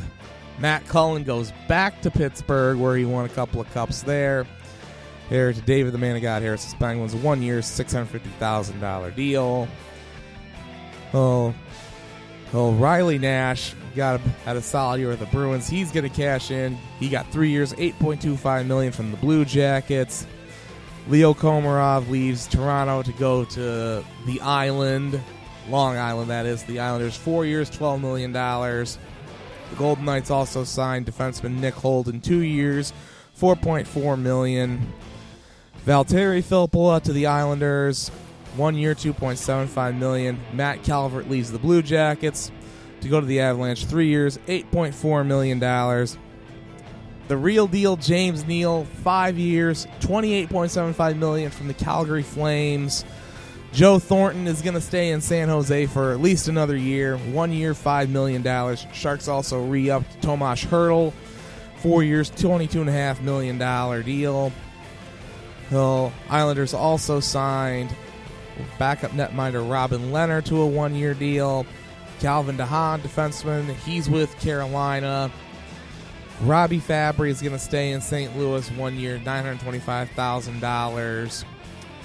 Matt 0.58 0.86
Cullen 0.86 1.24
goes 1.24 1.52
back 1.66 2.00
to 2.02 2.10
Pittsburgh, 2.10 2.78
where 2.78 2.96
he 2.96 3.04
won 3.04 3.24
a 3.24 3.28
couple 3.28 3.60
of 3.60 3.70
cups 3.72 4.02
there. 4.02 4.46
Here 5.28 5.52
to 5.52 5.60
David, 5.62 5.92
the 5.92 5.98
man 5.98 6.14
of 6.16 6.22
God, 6.22 6.42
Harris 6.42 6.74
Penguins, 6.78 7.14
one 7.14 7.42
year, 7.42 7.60
six 7.62 7.92
hundred 7.92 8.08
fifty 8.08 8.30
thousand 8.38 8.80
dollar 8.80 9.10
deal. 9.10 9.66
Oh, 11.12 11.54
oh, 12.52 12.72
Riley 12.72 13.18
Nash 13.18 13.74
got 13.94 14.20
a, 14.20 14.22
had 14.44 14.56
a 14.56 14.62
solid 14.62 15.00
year 15.00 15.08
with 15.08 15.20
the 15.20 15.26
Bruins. 15.26 15.68
He's 15.68 15.90
going 15.90 16.08
to 16.08 16.14
cash 16.14 16.50
in. 16.50 16.76
He 16.98 17.08
got 17.08 17.30
three 17.30 17.50
years, 17.50 17.74
eight 17.78 17.98
point 17.98 18.20
two 18.20 18.36
five 18.36 18.66
million 18.66 18.92
from 18.92 19.10
the 19.10 19.16
Blue 19.16 19.44
Jackets. 19.44 20.26
Leo 21.06 21.34
Komarov 21.34 22.08
leaves 22.08 22.46
Toronto 22.46 23.02
to 23.02 23.12
go 23.12 23.44
to 23.44 24.02
the 24.26 24.40
Island, 24.40 25.20
Long 25.68 25.98
Island, 25.98 26.30
that 26.30 26.46
is. 26.46 26.62
The 26.62 26.80
Islanders, 26.80 27.14
four 27.14 27.44
years, 27.44 27.70
$12 27.70 28.00
million. 28.00 28.32
The 28.32 29.76
Golden 29.76 30.06
Knights 30.06 30.30
also 30.30 30.64
signed 30.64 31.04
defenseman 31.06 31.58
Nick 31.58 31.74
Holden, 31.74 32.22
two 32.22 32.40
years, 32.40 32.94
4.4 33.38 34.18
million. 34.18 34.92
Valtteri 35.84 36.42
Filppula 36.42 37.02
to 37.02 37.12
the 37.12 37.26
Islanders, 37.26 38.08
one 38.56 38.74
year, 38.74 38.94
2.75 38.94 39.98
million. 39.98 40.40
Matt 40.54 40.82
Calvert 40.84 41.28
leaves 41.28 41.52
the 41.52 41.58
Blue 41.58 41.82
Jackets 41.82 42.50
to 43.04 43.08
go 43.10 43.20
to 43.20 43.26
the 43.26 43.40
Avalanche, 43.40 43.86
three 43.86 44.08
years, 44.08 44.38
$8.4 44.48 45.26
million. 45.26 45.60
The 47.28 47.36
real 47.36 47.66
deal, 47.66 47.96
James 47.96 48.44
Neal, 48.44 48.84
five 48.84 49.38
years, 49.38 49.86
28.75 50.00 51.16
million 51.16 51.50
from 51.50 51.68
the 51.68 51.74
Calgary 51.74 52.22
Flames. 52.22 53.04
Joe 53.72 53.98
Thornton 53.98 54.46
is 54.46 54.62
going 54.62 54.74
to 54.74 54.80
stay 54.80 55.10
in 55.10 55.20
San 55.20 55.48
Jose 55.48 55.86
for 55.86 56.12
at 56.12 56.20
least 56.20 56.48
another 56.48 56.76
year. 56.76 57.16
One 57.16 57.52
year, 57.52 57.74
five 57.74 58.08
million 58.08 58.42
dollars. 58.42 58.86
Sharks 58.92 59.26
also 59.26 59.64
re-upped 59.64 60.22
Tomas 60.22 60.64
Hertl, 60.64 61.12
four 61.78 62.04
years, 62.04 62.30
twenty-two 62.30 62.80
and 62.82 62.88
a 62.88 62.92
half 62.92 63.20
million 63.20 63.58
dollar 63.58 64.02
deal. 64.02 64.52
The 65.70 66.12
Islanders 66.30 66.72
also 66.72 67.18
signed 67.18 67.94
backup 68.78 69.10
netminder 69.10 69.68
Robin 69.68 70.12
Lehner 70.12 70.44
to 70.44 70.60
a 70.60 70.66
one-year 70.66 71.14
deal. 71.14 71.66
Calvin 72.20 72.56
DeHaan, 72.56 73.00
defenseman, 73.00 73.74
he's 73.76 74.08
with 74.08 74.38
Carolina. 74.40 75.30
Robby 76.42 76.80
Fabbri 76.80 77.28
is 77.28 77.40
going 77.40 77.52
to 77.52 77.58
stay 77.58 77.92
in 77.92 78.00
St. 78.00 78.36
Louis 78.36 78.68
one 78.72 78.96
year, 78.96 79.18
$925,000. 79.18 81.44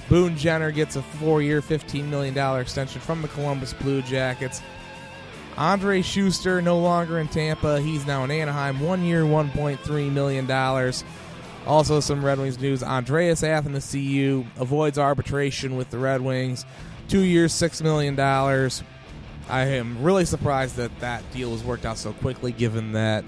Boone 0.08 0.36
Jenner 0.36 0.70
gets 0.70 0.94
a 0.96 1.02
four 1.02 1.42
year, 1.42 1.60
$15 1.60 2.08
million 2.08 2.60
extension 2.60 3.00
from 3.00 3.22
the 3.22 3.28
Columbus 3.28 3.72
Blue 3.74 4.02
Jackets. 4.02 4.62
Andrej 5.56 6.04
Sustr, 6.04 6.62
no 6.62 6.78
longer 6.78 7.18
in 7.18 7.26
Tampa. 7.28 7.80
He's 7.80 8.06
now 8.06 8.22
in 8.24 8.30
Anaheim, 8.30 8.78
one 8.80 9.02
year, 9.04 9.24
$1.3 9.24 10.12
million. 10.12 10.48
Also, 11.66 12.00
some 12.00 12.24
Red 12.24 12.38
Wings 12.38 12.58
news 12.58 12.82
Andreas 12.82 13.42
Athanasiou 13.42 14.46
avoids 14.58 14.98
arbitration 14.98 15.76
with 15.76 15.90
the 15.90 15.98
Red 15.98 16.22
Wings, 16.22 16.64
two 17.08 17.20
years, 17.20 17.52
$6 17.52 17.82
million. 17.82 18.16
I 19.50 19.66
am 19.66 20.02
really 20.02 20.24
surprised 20.24 20.76
that 20.76 21.00
that 21.00 21.22
deal 21.32 21.50
was 21.50 21.64
worked 21.64 21.84
out 21.84 21.98
so 21.98 22.12
quickly, 22.12 22.52
given 22.52 22.92
that 22.92 23.24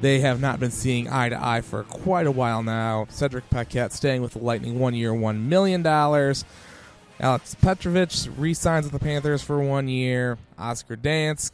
they 0.00 0.20
have 0.20 0.40
not 0.40 0.58
been 0.58 0.70
seeing 0.70 1.08
eye 1.08 1.28
to 1.28 1.44
eye 1.44 1.60
for 1.60 1.84
quite 1.84 2.26
a 2.26 2.30
while 2.30 2.62
now. 2.62 3.06
Cedric 3.10 3.48
Paquette 3.50 3.92
staying 3.92 4.22
with 4.22 4.32
the 4.32 4.38
Lightning 4.38 4.78
one 4.78 4.94
year, 4.94 5.12
$1 5.12 5.42
million. 5.42 5.86
Alex 5.86 7.54
Petrovic 7.60 8.10
re 8.36 8.54
signs 8.54 8.84
with 8.84 8.92
the 8.92 8.98
Panthers 8.98 9.42
for 9.42 9.60
one 9.60 9.88
year. 9.88 10.38
Oscar 10.58 10.96
Dansk, 10.96 11.52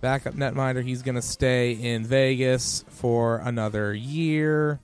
backup 0.00 0.34
netminder, 0.34 0.84
he's 0.84 1.02
going 1.02 1.16
to 1.16 1.22
stay 1.22 1.72
in 1.72 2.04
Vegas 2.04 2.84
for 2.88 3.38
another 3.38 3.92
year. 3.94 4.78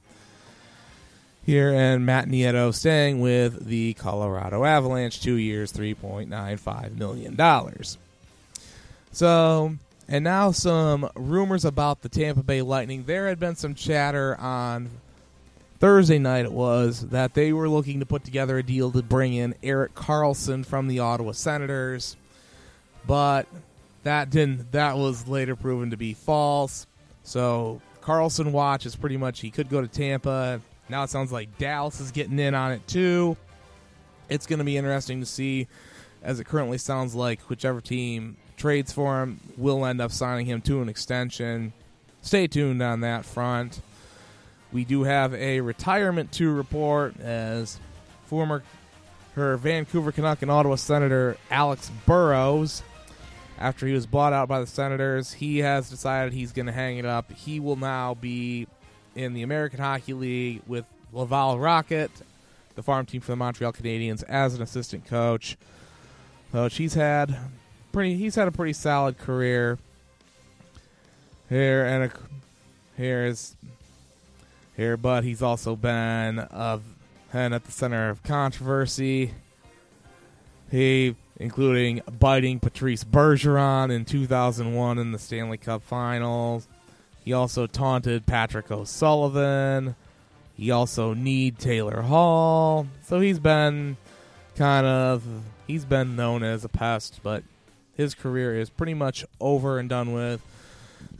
Here, 1.44 1.72
and 1.72 2.04
Matt 2.04 2.26
Nieto 2.26 2.74
staying 2.74 3.20
with 3.20 3.66
the 3.66 3.94
Colorado 3.94 4.64
Avalanche, 4.64 5.20
two 5.20 5.36
years, 5.36 5.72
$3.95 5.72 6.96
million. 6.98 7.36
So, 9.16 9.74
and 10.08 10.24
now 10.24 10.50
some 10.50 11.08
rumors 11.14 11.64
about 11.64 12.02
the 12.02 12.10
Tampa 12.10 12.42
Bay 12.42 12.60
Lightning. 12.60 13.04
There 13.04 13.28
had 13.28 13.40
been 13.40 13.56
some 13.56 13.74
chatter 13.74 14.38
on 14.38 14.90
Thursday 15.78 16.18
night, 16.18 16.44
it 16.44 16.52
was, 16.52 17.00
that 17.08 17.32
they 17.32 17.54
were 17.54 17.66
looking 17.66 18.00
to 18.00 18.04
put 18.04 18.24
together 18.24 18.58
a 18.58 18.62
deal 18.62 18.90
to 18.90 19.02
bring 19.02 19.32
in 19.32 19.54
Erik 19.62 19.94
Karlsson 19.94 20.66
from 20.66 20.86
the 20.86 20.98
Ottawa 20.98 21.32
Senators. 21.32 22.14
But 23.06 23.46
that 24.02 24.28
didn't 24.28 24.72
that 24.72 24.98
was 24.98 25.26
later 25.26 25.56
proven 25.56 25.92
to 25.92 25.96
be 25.96 26.12
false. 26.12 26.86
So 27.22 27.80
Carlson 28.02 28.52
watch 28.52 28.84
is 28.84 28.96
pretty 28.96 29.16
much 29.16 29.40
he 29.40 29.50
could 29.50 29.70
go 29.70 29.80
to 29.80 29.88
Tampa. 29.88 30.60
Now 30.90 31.04
it 31.04 31.08
sounds 31.08 31.32
like 31.32 31.56
Dallas 31.56 32.00
is 32.00 32.10
getting 32.10 32.38
in 32.38 32.54
on 32.54 32.70
it 32.70 32.86
too. 32.86 33.38
It's 34.28 34.46
going 34.46 34.58
to 34.58 34.64
be 34.66 34.76
interesting 34.76 35.20
to 35.20 35.26
see 35.26 35.68
as 36.22 36.38
it 36.38 36.44
currently 36.44 36.76
sounds 36.76 37.14
like 37.14 37.40
whichever 37.48 37.80
team 37.80 38.36
trades 38.56 38.92
for 38.92 39.22
him 39.22 39.40
We'll 39.56 39.84
end 39.84 40.00
up 40.00 40.12
signing 40.12 40.46
him 40.46 40.60
to 40.62 40.82
an 40.82 40.88
extension. 40.88 41.72
Stay 42.22 42.46
tuned 42.46 42.82
on 42.82 43.00
that 43.00 43.24
front. 43.24 43.80
We 44.72 44.84
do 44.84 45.04
have 45.04 45.32
a 45.34 45.60
retirement 45.60 46.32
to 46.32 46.50
report 46.52 47.18
as 47.20 47.78
former 48.26 48.62
her 49.34 49.56
Vancouver 49.56 50.12
Canuck 50.12 50.42
and 50.42 50.50
Ottawa 50.50 50.74
Senator 50.74 51.36
Alex 51.50 51.90
Burrows 52.04 52.82
after 53.58 53.86
he 53.86 53.94
was 53.94 54.06
bought 54.06 54.32
out 54.32 54.48
by 54.48 54.60
the 54.60 54.66
Senators, 54.66 55.32
he 55.32 55.58
has 55.58 55.88
decided 55.88 56.32
he's 56.32 56.52
going 56.52 56.66
to 56.66 56.72
hang 56.72 56.98
it 56.98 57.06
up. 57.06 57.32
He 57.32 57.60
will 57.60 57.76
now 57.76 58.14
be 58.14 58.66
in 59.14 59.32
the 59.32 59.42
American 59.42 59.80
Hockey 59.80 60.12
League 60.12 60.62
with 60.66 60.84
Laval 61.12 61.58
Rocket, 61.58 62.10
the 62.74 62.82
farm 62.82 63.06
team 63.06 63.20
for 63.20 63.32
the 63.32 63.36
Montreal 63.36 63.72
Canadiens, 63.72 64.22
as 64.24 64.54
an 64.54 64.62
assistant 64.62 65.06
coach. 65.06 65.56
So 66.52 66.68
she's 66.68 66.94
had 66.94 67.36
pretty. 67.96 68.14
He's 68.14 68.34
had 68.34 68.46
a 68.46 68.52
pretty 68.52 68.74
solid 68.74 69.16
career. 69.16 69.78
Here 71.48 71.86
and 71.86 72.04
a, 72.04 72.10
here 72.94 73.24
is 73.24 73.56
here, 74.76 74.98
but 74.98 75.24
he's 75.24 75.40
also 75.40 75.74
been 75.76 76.38
of 76.38 76.82
and 77.32 77.54
at 77.54 77.64
the 77.64 77.72
center 77.72 78.10
of 78.10 78.22
controversy. 78.22 79.32
He, 80.70 81.16
including 81.38 82.02
biting 82.18 82.60
Patrice 82.60 83.02
Bergeron 83.02 83.90
in 83.90 84.04
2001 84.04 84.98
in 84.98 85.12
the 85.12 85.18
Stanley 85.18 85.56
Cup 85.56 85.82
Finals. 85.82 86.68
He 87.24 87.32
also 87.32 87.66
taunted 87.66 88.26
Patrick 88.26 88.70
O'Sullivan. 88.70 89.96
He 90.54 90.70
also 90.70 91.14
kneed 91.14 91.58
Taylor 91.58 92.02
Hall. 92.02 92.88
So 93.04 93.20
he's 93.20 93.38
been 93.38 93.96
kind 94.54 94.84
of 94.84 95.24
he's 95.66 95.86
been 95.86 96.14
known 96.14 96.42
as 96.42 96.62
a 96.62 96.68
pest, 96.68 97.20
but 97.22 97.42
his 97.96 98.14
career 98.14 98.56
is 98.56 98.70
pretty 98.70 98.94
much 98.94 99.24
over 99.40 99.78
and 99.78 99.88
done 99.88 100.12
with. 100.12 100.40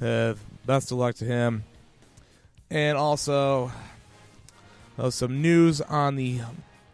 Uh, 0.00 0.35
best 0.66 0.90
of 0.90 0.99
luck 0.99 1.14
to 1.16 1.25
him. 1.25 1.64
And 2.71 2.99
also, 2.99 3.71
uh, 4.99 5.11
some 5.11 5.40
news 5.40 5.80
on 5.80 6.16
the 6.16 6.40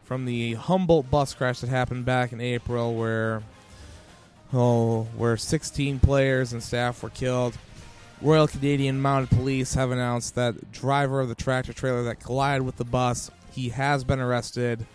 from 0.05 0.25
the 0.27 0.55
Humboldt 0.55 1.11
bus 1.11 1.33
crash 1.33 1.61
that 1.61 1.71
happened 1.71 2.05
back 2.05 2.33
in 2.33 2.41
April, 2.41 2.95
where 2.95 3.43
oh, 4.53 5.05
where 5.17 5.37
16 5.37 5.99
players 6.01 6.53
and 6.53 6.63
staff 6.63 7.03
were 7.03 7.11
killed. 7.11 7.57
Royal 8.21 8.47
Canadian 8.47 9.01
Mounted 9.01 9.31
Police 9.31 9.75
have 9.75 9.91
announced 9.91 10.35
that 10.37 10.71
driver 10.71 11.21
of 11.21 11.29
the 11.29 11.35
tractor 11.35 11.73
trailer 11.73 12.05
that 12.05 12.21
collided 12.21 12.65
with 12.65 12.77
the 12.77 12.85
bus, 12.85 13.31
he 13.53 13.71
has 13.71 14.05
been 14.05 14.21
arrested. 14.21 14.87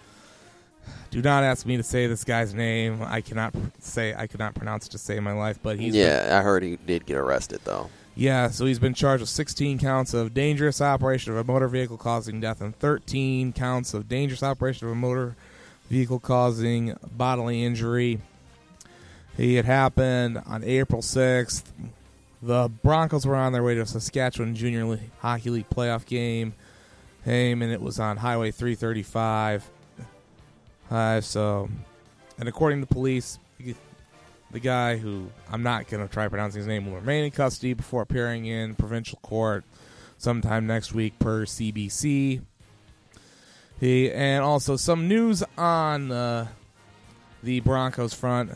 Do 1.11 1.21
not 1.21 1.43
ask 1.43 1.65
me 1.65 1.77
to 1.77 1.83
say 1.83 2.07
this 2.07 2.23
guy's 2.23 2.53
name. 2.53 3.01
I 3.01 3.21
cannot 3.21 3.53
say 3.79 4.13
I 4.15 4.27
cannot 4.27 4.55
pronounce 4.55 4.87
it 4.87 4.91
to 4.91 4.97
save 4.97 5.23
my 5.23 5.31
life, 5.33 5.59
but 5.63 5.79
he's 5.79 5.95
yeah, 5.95 6.23
been, 6.23 6.33
I 6.33 6.41
heard 6.41 6.63
he 6.63 6.77
did 6.85 7.05
get 7.05 7.17
arrested 7.17 7.61
though. 7.63 7.89
yeah, 8.15 8.49
so 8.49 8.65
he's 8.65 8.79
been 8.79 8.93
charged 8.93 9.21
with 9.21 9.29
16 9.29 9.79
counts 9.79 10.13
of 10.13 10.33
dangerous 10.33 10.81
operation 10.81 11.31
of 11.31 11.37
a 11.37 11.43
motor 11.43 11.67
vehicle 11.67 11.97
causing 11.97 12.39
death 12.41 12.61
and 12.61 12.77
13 12.77 13.53
counts 13.53 13.93
of 13.93 14.09
dangerous 14.09 14.43
operation 14.43 14.87
of 14.87 14.93
a 14.93 14.95
motor 14.95 15.35
vehicle 15.89 16.19
causing 16.19 16.95
bodily 17.15 17.63
injury. 17.63 18.19
He 19.37 19.55
had 19.55 19.65
happened 19.65 20.41
on 20.45 20.63
April 20.63 21.01
6th. 21.01 21.63
The 22.41 22.69
Broncos 22.83 23.25
were 23.25 23.35
on 23.35 23.53
their 23.53 23.63
way 23.63 23.75
to 23.75 23.81
a 23.81 23.85
Saskatchewan 23.85 24.55
Junior 24.55 24.85
League 24.85 25.11
Hockey 25.21 25.49
League 25.49 25.69
playoff 25.69 26.05
game, 26.05 26.53
game, 27.25 27.61
and 27.61 27.71
it 27.71 27.81
was 27.81 27.99
on 27.99 28.17
Highway 28.17 28.51
335. 28.51 29.69
Uh, 30.89 31.21
so, 31.21 31.69
and 32.39 32.47
according 32.47 32.81
to 32.81 32.87
police, 32.87 33.39
the 34.51 34.59
guy 34.59 34.97
who 34.97 35.29
I'm 35.51 35.63
not 35.63 35.87
going 35.87 36.05
to 36.05 36.11
try 36.11 36.27
pronouncing 36.27 36.59
his 36.59 36.67
name 36.67 36.85
will 36.85 36.99
remain 36.99 37.25
in 37.25 37.31
custody 37.31 37.73
before 37.73 38.01
appearing 38.01 38.45
in 38.45 38.75
provincial 38.75 39.19
court 39.21 39.65
sometime 40.17 40.65
next 40.67 40.93
week 40.93 41.19
per 41.19 41.45
CBC. 41.45 42.41
He 43.79 44.11
and 44.11 44.43
also 44.43 44.75
some 44.75 45.07
news 45.07 45.43
on 45.57 46.11
uh, 46.11 46.47
the 47.43 47.59
Broncos 47.59 48.13
front, 48.13 48.51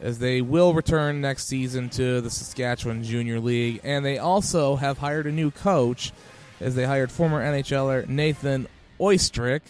as 0.00 0.18
they 0.18 0.42
will 0.42 0.74
return 0.74 1.20
next 1.20 1.46
season 1.46 1.88
to 1.90 2.20
the 2.20 2.30
Saskatchewan 2.30 3.02
Junior 3.02 3.40
League, 3.40 3.80
and 3.84 4.04
they 4.04 4.18
also 4.18 4.76
have 4.76 4.98
hired 4.98 5.26
a 5.26 5.32
new 5.32 5.50
coach, 5.50 6.12
as 6.60 6.74
they 6.74 6.84
hired 6.84 7.10
former 7.10 7.42
NHLer 7.42 8.06
Nathan 8.08 8.68
Oystrick. 9.00 9.62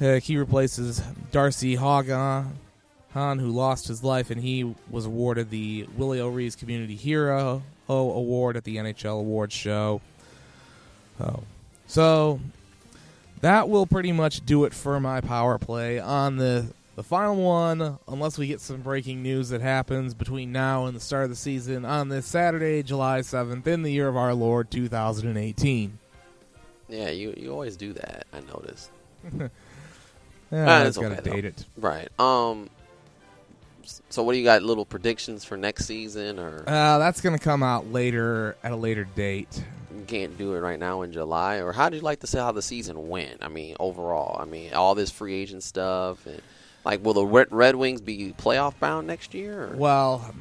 Uh, 0.00 0.20
he 0.20 0.36
replaces 0.36 1.00
Darcy 1.30 1.76
Haugan, 1.76 2.50
who 3.14 3.50
lost 3.50 3.88
his 3.88 4.04
life, 4.04 4.30
and 4.30 4.40
he 4.40 4.74
was 4.90 5.06
awarded 5.06 5.50
the 5.50 5.86
Willie 5.96 6.20
O'Rees 6.20 6.54
Community 6.54 6.94
Hero 6.94 7.62
Award 7.88 8.56
at 8.56 8.64
the 8.64 8.76
NHL 8.76 9.20
Awards 9.20 9.54
show. 9.54 10.00
Oh. 11.20 11.42
So 11.86 12.40
that 13.40 13.68
will 13.68 13.86
pretty 13.86 14.12
much 14.12 14.44
do 14.44 14.64
it 14.64 14.74
for 14.74 15.00
my 15.00 15.20
power 15.20 15.58
play 15.58 15.98
on 15.98 16.36
the 16.36 16.66
the 16.96 17.02
final 17.02 17.36
one, 17.36 17.98
unless 18.08 18.38
we 18.38 18.46
get 18.46 18.58
some 18.62 18.80
breaking 18.80 19.22
news 19.22 19.50
that 19.50 19.60
happens 19.60 20.14
between 20.14 20.50
now 20.50 20.86
and 20.86 20.96
the 20.96 21.00
start 21.00 21.24
of 21.24 21.30
the 21.30 21.36
season 21.36 21.84
on 21.84 22.08
this 22.08 22.24
Saturday, 22.24 22.82
July 22.82 23.20
7th, 23.20 23.66
in 23.66 23.82
the 23.82 23.92
year 23.92 24.08
of 24.08 24.16
our 24.16 24.32
Lord 24.32 24.70
2018. 24.70 25.98
Yeah, 26.88 27.10
you 27.10 27.34
you 27.36 27.52
always 27.52 27.76
do 27.76 27.92
that. 27.92 28.26
I 28.32 28.40
noticed. 28.40 28.90
yeah, 30.50 30.64
Ah, 30.68 30.84
it's 30.84 30.96
gotta 30.96 31.18
okay, 31.20 31.30
date 31.30 31.40
though. 31.42 31.48
it. 31.48 31.64
Right. 31.76 32.08
Um. 32.18 32.70
So, 34.08 34.22
what 34.22 34.32
do 34.32 34.38
you 34.38 34.44
got? 34.44 34.62
Little 34.62 34.84
predictions 34.84 35.44
for 35.44 35.56
next 35.56 35.86
season, 35.86 36.38
or 36.38 36.64
Uh, 36.66 36.98
that's 36.98 37.20
going 37.20 37.36
to 37.38 37.42
come 37.44 37.62
out 37.62 37.92
later 37.92 38.56
at 38.64 38.72
a 38.72 38.76
later 38.76 39.04
date. 39.04 39.62
you 39.96 40.02
can't 40.06 40.36
do 40.36 40.54
it 40.54 40.58
right 40.58 40.78
now 40.78 41.02
in 41.02 41.12
July? 41.12 41.56
Or 41.56 41.72
how 41.72 41.88
do 41.88 41.96
you 41.96 42.02
like 42.02 42.20
to 42.20 42.26
say 42.26 42.38
how 42.38 42.52
the 42.52 42.62
season 42.62 43.08
went? 43.08 43.38
I 43.42 43.48
mean, 43.48 43.76
overall. 43.80 44.36
I 44.40 44.44
mean, 44.44 44.72
all 44.74 44.94
this 44.94 45.10
free 45.10 45.34
agent 45.34 45.62
stuff, 45.62 46.24
and 46.26 46.40
like, 46.84 47.04
will 47.04 47.14
the 47.14 47.24
Red, 47.26 47.48
Red 47.50 47.76
Wings 47.76 48.00
be 48.00 48.34
playoff 48.36 48.78
bound 48.80 49.06
next 49.06 49.34
year? 49.34 49.68
Or? 49.72 49.76
Well, 49.76 50.34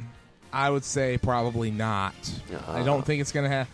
I 0.51 0.69
would 0.69 0.83
say 0.85 1.17
probably 1.17 1.69
not. 1.71 2.13
I 2.67 2.83
don't 2.83 3.05
think 3.05 3.21
it's 3.21 3.31
going 3.31 3.49
to 3.49 3.55
have 3.55 3.67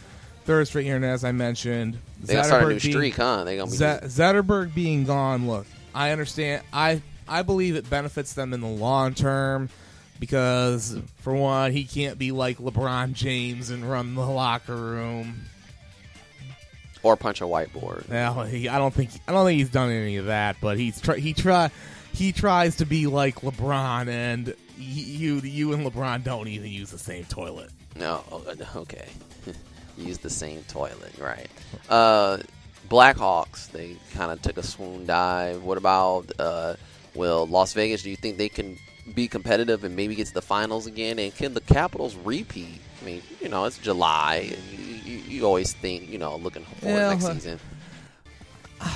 third 0.45 0.67
straight 0.67 0.85
year, 0.85 0.95
and 0.97 1.05
as 1.05 1.23
I 1.23 1.31
mentioned, 1.31 1.97
they 2.21 2.33
gonna 2.33 2.45
start 2.45 2.63
a 2.63 2.67
new 2.67 2.75
Zetterberg 2.75 2.81
being- 2.83 2.93
streak, 2.93 3.15
huh? 3.15 3.43
They 3.45 3.57
gonna 3.57 3.71
be. 3.71 3.77
Z- 3.77 3.85
Zetterberg 3.85 4.73
being 4.75 5.05
gone, 5.05 5.47
look, 5.47 5.65
I 5.93 6.11
understand. 6.11 6.63
I 6.73 7.01
I 7.27 7.41
believe 7.43 7.75
it 7.75 7.89
benefits 7.89 8.33
them 8.33 8.53
in 8.53 8.61
the 8.61 8.67
long 8.67 9.13
term 9.13 9.69
because, 10.19 10.97
for 11.21 11.33
one, 11.33 11.71
he 11.71 11.83
can't 11.83 12.17
be 12.19 12.31
like 12.31 12.57
LeBron 12.57 13.13
James 13.13 13.69
and 13.69 13.89
run 13.89 14.15
the 14.15 14.25
locker 14.25 14.75
room. 14.75 15.45
or 17.03 17.15
punch 17.17 17.41
a 17.41 17.45
whiteboard. 17.45 18.07
Well, 18.09 18.43
he, 18.43 18.69
I 18.69 18.77
don't 18.77 18.93
think 18.93 19.09
I 19.27 19.31
don't 19.31 19.45
think 19.45 19.59
he's 19.59 19.69
done 19.69 19.89
any 19.89 20.17
of 20.17 20.25
that, 20.27 20.57
but 20.61 20.77
he's 20.77 20.99
try, 21.01 21.17
he 21.17 21.33
try 21.33 21.71
he 22.13 22.31
tries 22.31 22.75
to 22.77 22.85
be 22.85 23.07
like 23.07 23.41
LeBron, 23.41 24.07
and 24.09 24.47
y- 24.47 24.53
you 24.77 25.35
you 25.39 25.73
and 25.73 25.85
LeBron 25.85 26.23
don't 26.23 26.47
even 26.47 26.69
use 26.69 26.91
the 26.91 26.99
same 26.99 27.23
toilet. 27.25 27.69
No, 27.95 28.23
oh, 28.31 28.43
okay. 28.77 29.07
Use 29.97 30.17
the 30.19 30.29
same 30.29 30.63
toilet, 30.69 31.11
right? 31.19 31.49
Uh, 31.89 32.37
Blackhawks, 32.91 33.71
they 33.71 33.95
kind 34.13 34.33
of 34.33 34.41
took 34.41 34.57
a 34.57 34.63
swoon 34.63 35.05
dive. 35.05 35.63
What 35.63 35.77
about 35.77 36.29
uh, 36.37 36.75
will 37.15 37.47
Las 37.47 37.71
Vegas? 37.71 38.03
Do 38.03 38.09
you 38.09 38.17
think 38.17 38.37
they 38.37 38.49
can 38.49 38.77
be 39.15 39.29
competitive 39.29 39.85
and 39.85 39.95
maybe 39.95 40.13
get 40.13 40.27
to 40.27 40.33
the 40.33 40.41
finals 40.41 40.87
again? 40.87 41.17
And 41.17 41.33
can 41.33 41.53
the 41.53 41.61
Capitals 41.61 42.15
repeat? 42.17 42.81
I 43.01 43.05
mean, 43.05 43.21
you 43.39 43.47
know, 43.47 43.63
it's 43.63 43.77
July, 43.77 44.53
and 44.53 44.79
you, 44.79 44.95
you, 45.13 45.17
you 45.19 45.45
always 45.45 45.71
think, 45.71 46.09
you 46.09 46.17
know, 46.17 46.35
looking 46.35 46.65
forward 46.65 46.97
Yeah, 46.97 47.09
next 47.09 47.27
season. 47.27 47.59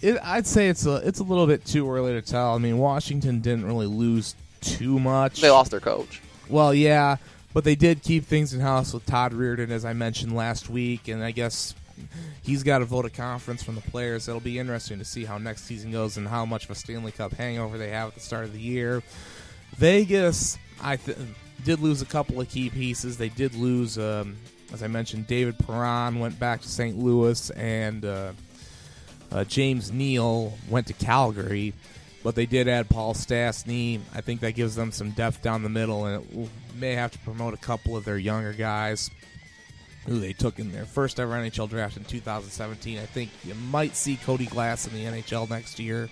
It, 0.00 0.18
I'd 0.22 0.46
say 0.46 0.68
it's 0.68 0.84
a 0.84 0.96
it's 0.96 1.20
a 1.20 1.22
little 1.22 1.46
bit 1.46 1.64
too 1.64 1.90
early 1.90 2.12
to 2.12 2.20
tell. 2.20 2.54
I 2.54 2.58
mean, 2.58 2.76
Washington 2.76 3.40
didn't 3.40 3.64
really 3.64 3.86
lose 3.86 4.34
too 4.60 5.00
much. 5.00 5.40
They 5.40 5.50
lost 5.50 5.70
their 5.70 5.80
coach. 5.80 6.20
Well, 6.50 6.74
yeah, 6.74 7.16
but 7.54 7.64
they 7.64 7.74
did 7.74 8.02
keep 8.02 8.26
things 8.26 8.52
in 8.52 8.60
house 8.60 8.92
with 8.92 9.06
Todd 9.06 9.32
Reirden, 9.32 9.70
as 9.70 9.86
I 9.86 9.94
mentioned 9.94 10.36
last 10.36 10.68
week, 10.68 11.08
and 11.08 11.24
I 11.24 11.30
guess 11.30 11.74
he's 12.42 12.62
got 12.62 12.82
a 12.82 12.84
vote 12.84 13.04
of 13.04 13.12
confidence 13.12 13.62
from 13.62 13.74
the 13.74 13.80
players. 13.80 14.28
It'll 14.28 14.40
be 14.40 14.58
interesting 14.58 14.98
to 14.98 15.04
see 15.04 15.24
how 15.24 15.38
next 15.38 15.64
season 15.64 15.92
goes 15.92 16.16
and 16.16 16.26
how 16.28 16.44
much 16.44 16.64
of 16.64 16.70
a 16.70 16.74
Stanley 16.74 17.12
Cup 17.12 17.32
hangover 17.32 17.78
they 17.78 17.90
have 17.90 18.08
at 18.08 18.14
the 18.14 18.20
start 18.20 18.44
of 18.44 18.52
the 18.52 18.60
year. 18.60 19.02
Vegas, 19.76 20.58
I 20.80 20.96
th- 20.96 21.18
did 21.64 21.80
lose 21.80 22.02
a 22.02 22.06
couple 22.06 22.40
of 22.40 22.48
key 22.48 22.70
pieces. 22.70 23.16
They 23.16 23.28
did 23.28 23.54
lose, 23.54 23.98
um, 23.98 24.36
as 24.72 24.82
I 24.82 24.86
mentioned, 24.86 25.26
David 25.26 25.58
Perron 25.58 26.18
went 26.18 26.38
back 26.38 26.60
to 26.62 26.68
St. 26.68 26.98
Louis, 26.98 27.50
and 27.50 28.04
uh, 28.04 28.32
uh, 29.32 29.44
James 29.44 29.90
Neal 29.90 30.56
went 30.68 30.86
to 30.88 30.92
Calgary, 30.92 31.72
but 32.22 32.34
they 32.34 32.46
did 32.46 32.68
add 32.68 32.88
Paul 32.88 33.14
Stastny. 33.14 34.00
I 34.14 34.20
think 34.20 34.40
that 34.40 34.52
gives 34.52 34.74
them 34.76 34.92
some 34.92 35.10
depth 35.10 35.42
down 35.42 35.62
the 35.62 35.68
middle, 35.68 36.04
and 36.06 36.24
it 36.24 36.50
may 36.78 36.92
have 36.92 37.10
to 37.12 37.18
promote 37.20 37.54
a 37.54 37.58
couple 37.58 37.96
of 37.96 38.04
their 38.04 38.18
younger 38.18 38.52
guys 38.52 39.10
who 40.06 40.18
they 40.18 40.32
took 40.32 40.58
in 40.58 40.72
their 40.72 40.84
first 40.84 41.18
ever 41.18 41.32
NHL 41.32 41.68
draft 41.68 41.96
in 41.96 42.04
2017. 42.04 42.98
I 42.98 43.06
think 43.06 43.30
you 43.44 43.54
might 43.54 43.96
see 43.96 44.16
Cody 44.16 44.46
Glass 44.46 44.86
in 44.86 44.94
the 44.94 45.04
NHL 45.04 45.48
next 45.48 45.78
year, 45.78 46.08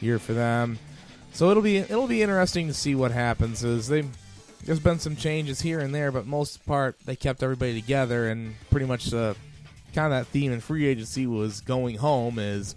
year 0.00 0.18
for 0.18 0.32
them. 0.32 0.78
So 1.32 1.50
it'll 1.50 1.62
be 1.62 1.78
it'll 1.78 2.06
be 2.06 2.22
interesting 2.22 2.66
to 2.68 2.74
see 2.74 2.94
what 2.94 3.12
happens. 3.12 3.62
Is 3.62 3.88
they 3.88 4.04
there's 4.64 4.80
been 4.80 4.98
some 4.98 5.16
changes 5.16 5.60
here 5.60 5.80
and 5.80 5.94
there, 5.94 6.10
but 6.10 6.26
most 6.26 6.64
part 6.66 6.96
they 7.04 7.16
kept 7.16 7.42
everybody 7.42 7.80
together 7.80 8.28
and 8.28 8.54
pretty 8.70 8.86
much 8.86 9.06
the 9.06 9.36
kind 9.94 10.12
of 10.12 10.20
that 10.20 10.30
theme 10.30 10.52
in 10.52 10.60
free 10.60 10.86
agency 10.86 11.26
was 11.26 11.60
going 11.60 11.96
home 11.96 12.38
is 12.38 12.76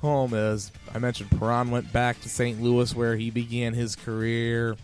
home 0.00 0.34
as 0.34 0.70
I 0.94 0.98
mentioned 0.98 1.30
Perron 1.38 1.70
went 1.70 1.92
back 1.92 2.20
to 2.20 2.28
St. 2.28 2.60
Louis 2.60 2.94
where 2.94 3.16
he 3.16 3.30
began 3.30 3.74
his 3.74 3.96
career. 3.96 4.76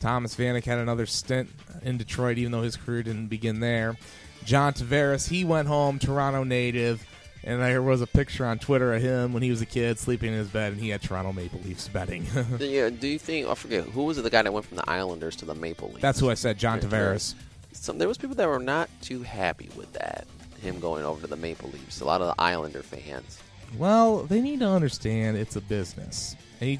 Thomas 0.00 0.34
Vanek 0.34 0.64
had 0.64 0.78
another 0.78 1.06
stint 1.06 1.50
in 1.82 1.96
Detroit 1.98 2.38
even 2.38 2.52
though 2.52 2.62
his 2.62 2.76
career 2.76 3.02
didn't 3.02 3.28
begin 3.28 3.60
there. 3.60 3.96
John 4.44 4.72
Tavares, 4.72 5.28
he 5.28 5.44
went 5.44 5.66
home, 5.66 5.98
Toronto 5.98 6.44
native, 6.44 7.04
and 7.42 7.60
there 7.60 7.82
was 7.82 8.00
a 8.00 8.06
picture 8.06 8.44
on 8.44 8.58
Twitter 8.58 8.94
of 8.94 9.02
him 9.02 9.32
when 9.32 9.42
he 9.42 9.50
was 9.50 9.60
a 9.60 9.66
kid 9.66 9.98
sleeping 9.98 10.32
in 10.32 10.38
his 10.38 10.48
bed 10.48 10.72
and 10.72 10.80
he 10.80 10.90
had 10.90 11.02
Toronto 11.02 11.32
Maple 11.32 11.60
Leafs 11.64 11.88
betting. 11.88 12.26
Yeah, 12.58 12.90
do 12.90 13.08
you 13.08 13.18
think? 13.18 13.48
I 13.48 13.54
forget 13.54 13.84
who 13.84 14.04
was? 14.04 14.22
The 14.22 14.30
guy 14.30 14.42
that 14.42 14.52
went 14.52 14.66
from 14.66 14.76
the 14.76 14.88
Islanders 14.88 15.36
to 15.36 15.44
the 15.44 15.54
Maple 15.54 15.88
Leafs. 15.88 16.02
That's 16.02 16.20
who 16.20 16.30
I 16.30 16.34
said, 16.34 16.58
John 16.58 16.80
Tavares. 16.80 17.34
Some 17.72 17.98
there 17.98 18.08
was 18.08 18.18
people 18.18 18.36
that 18.36 18.48
were 18.48 18.58
not 18.58 18.88
too 19.00 19.22
happy 19.22 19.68
with 19.76 19.92
that. 19.94 20.26
Him 20.62 20.80
going 20.80 21.04
over 21.04 21.20
to 21.20 21.26
the 21.26 21.36
Maple 21.36 21.70
Leafs. 21.70 22.00
A 22.00 22.04
lot 22.04 22.20
of 22.20 22.28
the 22.28 22.40
Islander 22.42 22.82
fans. 22.82 23.38
Well, 23.76 24.22
they 24.22 24.40
need 24.40 24.60
to 24.60 24.68
understand 24.68 25.36
it's 25.36 25.56
a 25.56 25.60
business. 25.60 26.34
And, 26.60 26.70
he, 26.70 26.76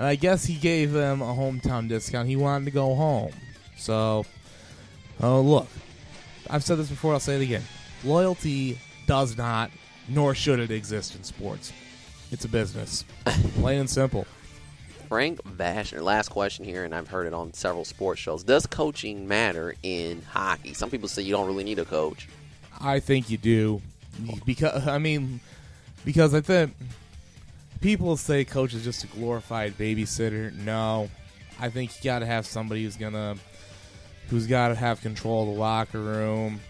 and 0.00 0.08
I 0.08 0.14
guess 0.14 0.46
he 0.46 0.54
gave 0.54 0.92
them 0.92 1.20
a 1.20 1.26
hometown 1.26 1.86
discount. 1.86 2.26
He 2.26 2.34
wanted 2.34 2.64
to 2.64 2.70
go 2.70 2.94
home. 2.94 3.32
So, 3.76 4.24
oh, 5.20 5.42
look. 5.42 5.68
I've 6.48 6.64
said 6.64 6.78
this 6.78 6.88
before, 6.88 7.12
I'll 7.12 7.20
say 7.20 7.36
it 7.36 7.42
again. 7.42 7.64
Loyalty 8.02 8.78
does 9.06 9.36
not, 9.36 9.70
nor 10.08 10.34
should 10.34 10.58
it 10.58 10.70
exist 10.70 11.16
in 11.16 11.22
sports. 11.22 11.74
It's 12.30 12.46
a 12.46 12.48
business. 12.48 13.04
Plain 13.56 13.80
and 13.80 13.90
simple. 13.90 14.26
Frank 15.06 15.42
Bashner. 15.42 16.00
Last 16.00 16.30
question 16.30 16.64
here, 16.64 16.84
and 16.84 16.94
I've 16.94 17.08
heard 17.08 17.26
it 17.26 17.34
on 17.34 17.52
several 17.52 17.84
sports 17.84 18.22
shows. 18.22 18.42
Does 18.42 18.64
coaching 18.64 19.28
matter 19.28 19.74
in 19.82 20.22
hockey? 20.22 20.72
Some 20.72 20.88
people 20.88 21.08
say 21.08 21.20
you 21.20 21.32
don't 21.34 21.46
really 21.46 21.64
need 21.64 21.78
a 21.78 21.84
coach. 21.84 22.26
I 22.80 23.00
think 23.00 23.28
you 23.28 23.36
do. 23.36 23.82
Because, 24.46 24.88
I 24.88 24.96
mean, 24.96 25.40
because 26.06 26.32
I 26.32 26.40
think 26.40 26.74
people 27.80 28.16
say 28.16 28.44
coach 28.44 28.74
is 28.74 28.84
just 28.84 29.04
a 29.04 29.06
glorified 29.08 29.76
babysitter. 29.76 30.52
No, 30.54 31.10
I 31.58 31.70
think 31.70 31.96
you 31.96 32.04
got 32.04 32.20
to 32.20 32.26
have 32.26 32.46
somebody 32.46 32.84
who's 32.84 32.96
gonna, 32.96 33.36
who's 34.28 34.46
got 34.46 34.68
to 34.68 34.74
have 34.74 35.00
control 35.00 35.48
of 35.48 35.54
the 35.54 35.60
locker 35.60 36.00
room. 36.00 36.60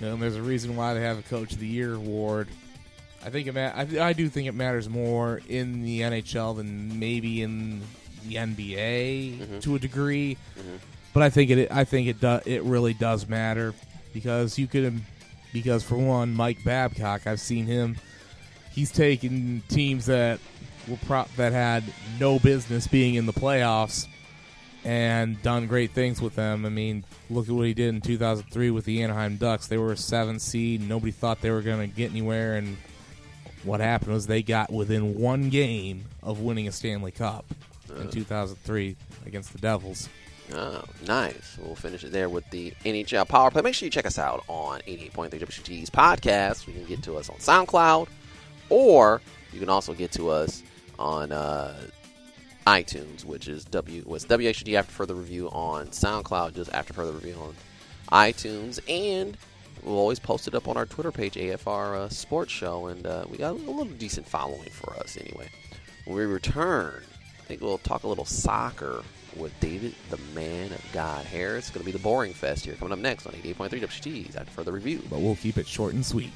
You 0.00 0.06
know, 0.06 0.12
and 0.14 0.22
there's 0.22 0.36
a 0.36 0.42
reason 0.42 0.76
why 0.76 0.94
they 0.94 1.00
have 1.00 1.18
a 1.18 1.22
Coach 1.22 1.52
of 1.52 1.58
the 1.58 1.66
Year 1.66 1.94
award. 1.94 2.48
I 3.24 3.30
think 3.30 3.48
it. 3.48 3.54
Ma- 3.54 3.72
I, 3.74 4.08
I 4.08 4.12
do 4.12 4.28
think 4.28 4.46
it 4.46 4.52
matters 4.52 4.88
more 4.88 5.40
in 5.48 5.82
the 5.82 6.02
NHL 6.02 6.56
than 6.56 6.98
maybe 6.98 7.42
in 7.42 7.80
the 8.26 8.36
NBA 8.36 9.38
mm-hmm. 9.38 9.58
to 9.60 9.74
a 9.74 9.78
degree. 9.78 10.36
Mm-hmm. 10.58 10.76
But 11.12 11.22
I 11.22 11.30
think 11.30 11.50
it. 11.50 11.72
I 11.72 11.84
think 11.84 12.08
it. 12.08 12.20
Do, 12.20 12.40
it 12.44 12.62
really 12.62 12.94
does 12.94 13.26
matter 13.28 13.74
because 14.12 14.58
you 14.58 14.66
could. 14.66 15.00
Because 15.52 15.82
for 15.82 15.96
one, 15.96 16.34
Mike 16.34 16.62
Babcock, 16.64 17.26
I've 17.26 17.40
seen 17.40 17.64
him. 17.64 17.96
He's 18.76 18.92
taken 18.92 19.62
teams 19.68 20.06
that 20.06 20.38
were 20.86 20.98
pro- 21.06 21.26
that 21.36 21.52
had 21.52 21.82
no 22.20 22.38
business 22.38 22.86
being 22.86 23.16
in 23.16 23.26
the 23.26 23.32
playoffs 23.32 24.06
and 24.84 25.42
done 25.42 25.66
great 25.66 25.90
things 25.92 26.20
with 26.22 26.36
them. 26.36 26.64
I 26.64 26.68
mean, 26.68 27.02
look 27.28 27.48
at 27.48 27.54
what 27.54 27.66
he 27.66 27.74
did 27.74 27.88
in 27.94 28.00
2003 28.02 28.70
with 28.70 28.84
the 28.84 29.02
Anaheim 29.02 29.36
Ducks. 29.36 29.66
They 29.66 29.78
were 29.78 29.92
a 29.92 29.96
seven 29.96 30.38
seed. 30.38 30.86
Nobody 30.86 31.10
thought 31.10 31.40
they 31.40 31.50
were 31.50 31.62
going 31.62 31.90
to 31.90 31.96
get 31.96 32.10
anywhere, 32.12 32.56
and 32.56 32.76
what 33.64 33.80
happened 33.80 34.12
was 34.12 34.26
they 34.28 34.42
got 34.42 34.72
within 34.72 35.18
one 35.18 35.48
game 35.48 36.04
of 36.22 36.40
winning 36.40 36.68
a 36.68 36.72
Stanley 36.72 37.10
Cup 37.10 37.46
in 37.98 38.10
2003 38.10 38.94
against 39.24 39.52
the 39.52 39.58
Devils. 39.58 40.08
Oh, 40.54 40.84
nice. 41.06 41.56
We'll 41.60 41.74
finish 41.74 42.04
it 42.04 42.12
there 42.12 42.28
with 42.28 42.48
the 42.50 42.72
NHL 42.84 43.26
Power 43.26 43.50
Play. 43.50 43.62
Make 43.62 43.74
sure 43.74 43.86
you 43.86 43.90
check 43.90 44.06
us 44.06 44.18
out 44.18 44.44
on 44.46 44.80
88.3 44.82 45.30
WCT's 45.40 45.90
podcast. 45.90 46.68
You 46.68 46.74
can 46.74 46.84
get 46.84 47.02
to 47.04 47.16
us 47.16 47.28
on 47.28 47.36
SoundCloud, 47.38 48.06
or 48.68 49.20
you 49.52 49.60
can 49.60 49.68
also 49.68 49.94
get 49.94 50.12
to 50.12 50.28
us 50.30 50.62
on 50.98 51.32
uh, 51.32 51.74
iTunes, 52.66 53.24
which 53.24 53.48
is 53.48 53.64
W 53.66 54.02
was 54.06 54.24
WHD 54.24 54.74
after 54.74 54.92
further 54.92 55.14
review 55.14 55.48
on 55.50 55.88
SoundCloud, 55.88 56.54
just 56.54 56.72
after 56.72 56.92
further 56.92 57.12
review 57.12 57.36
on 57.40 57.54
iTunes, 58.10 58.80
and 58.88 59.36
we'll 59.82 59.98
always 59.98 60.18
post 60.18 60.48
it 60.48 60.54
up 60.54 60.68
on 60.68 60.76
our 60.76 60.86
Twitter 60.86 61.12
page, 61.12 61.34
AFR 61.34 61.96
uh, 61.96 62.08
Sports 62.08 62.52
Show, 62.52 62.86
and 62.86 63.06
uh, 63.06 63.24
we 63.30 63.38
got 63.38 63.50
a 63.50 63.54
little 63.54 63.84
decent 63.84 64.28
following 64.28 64.70
for 64.70 64.94
us 64.94 65.16
anyway. 65.16 65.48
When 66.04 66.16
we 66.16 66.24
return, 66.24 67.02
I 67.38 67.42
think 67.44 67.60
we'll 67.60 67.78
talk 67.78 68.02
a 68.02 68.08
little 68.08 68.24
soccer 68.24 69.02
with 69.36 69.58
David, 69.60 69.94
the 70.10 70.18
man 70.34 70.72
of 70.72 70.84
God 70.92 71.24
Harris. 71.26 71.66
It's 71.66 71.70
going 71.70 71.82
to 71.82 71.86
be 71.86 71.92
the 71.92 72.02
boring 72.02 72.32
fest 72.32 72.64
here 72.64 72.74
coming 72.74 72.92
up 72.92 72.98
next 72.98 73.26
on 73.26 73.32
88.3 73.34 73.80
WHT's 73.80 74.36
after 74.36 74.50
further 74.50 74.72
review. 74.72 75.02
But 75.10 75.20
we'll 75.20 75.36
keep 75.36 75.58
it 75.58 75.66
short 75.66 75.94
and 75.94 76.04
sweet. 76.04 76.32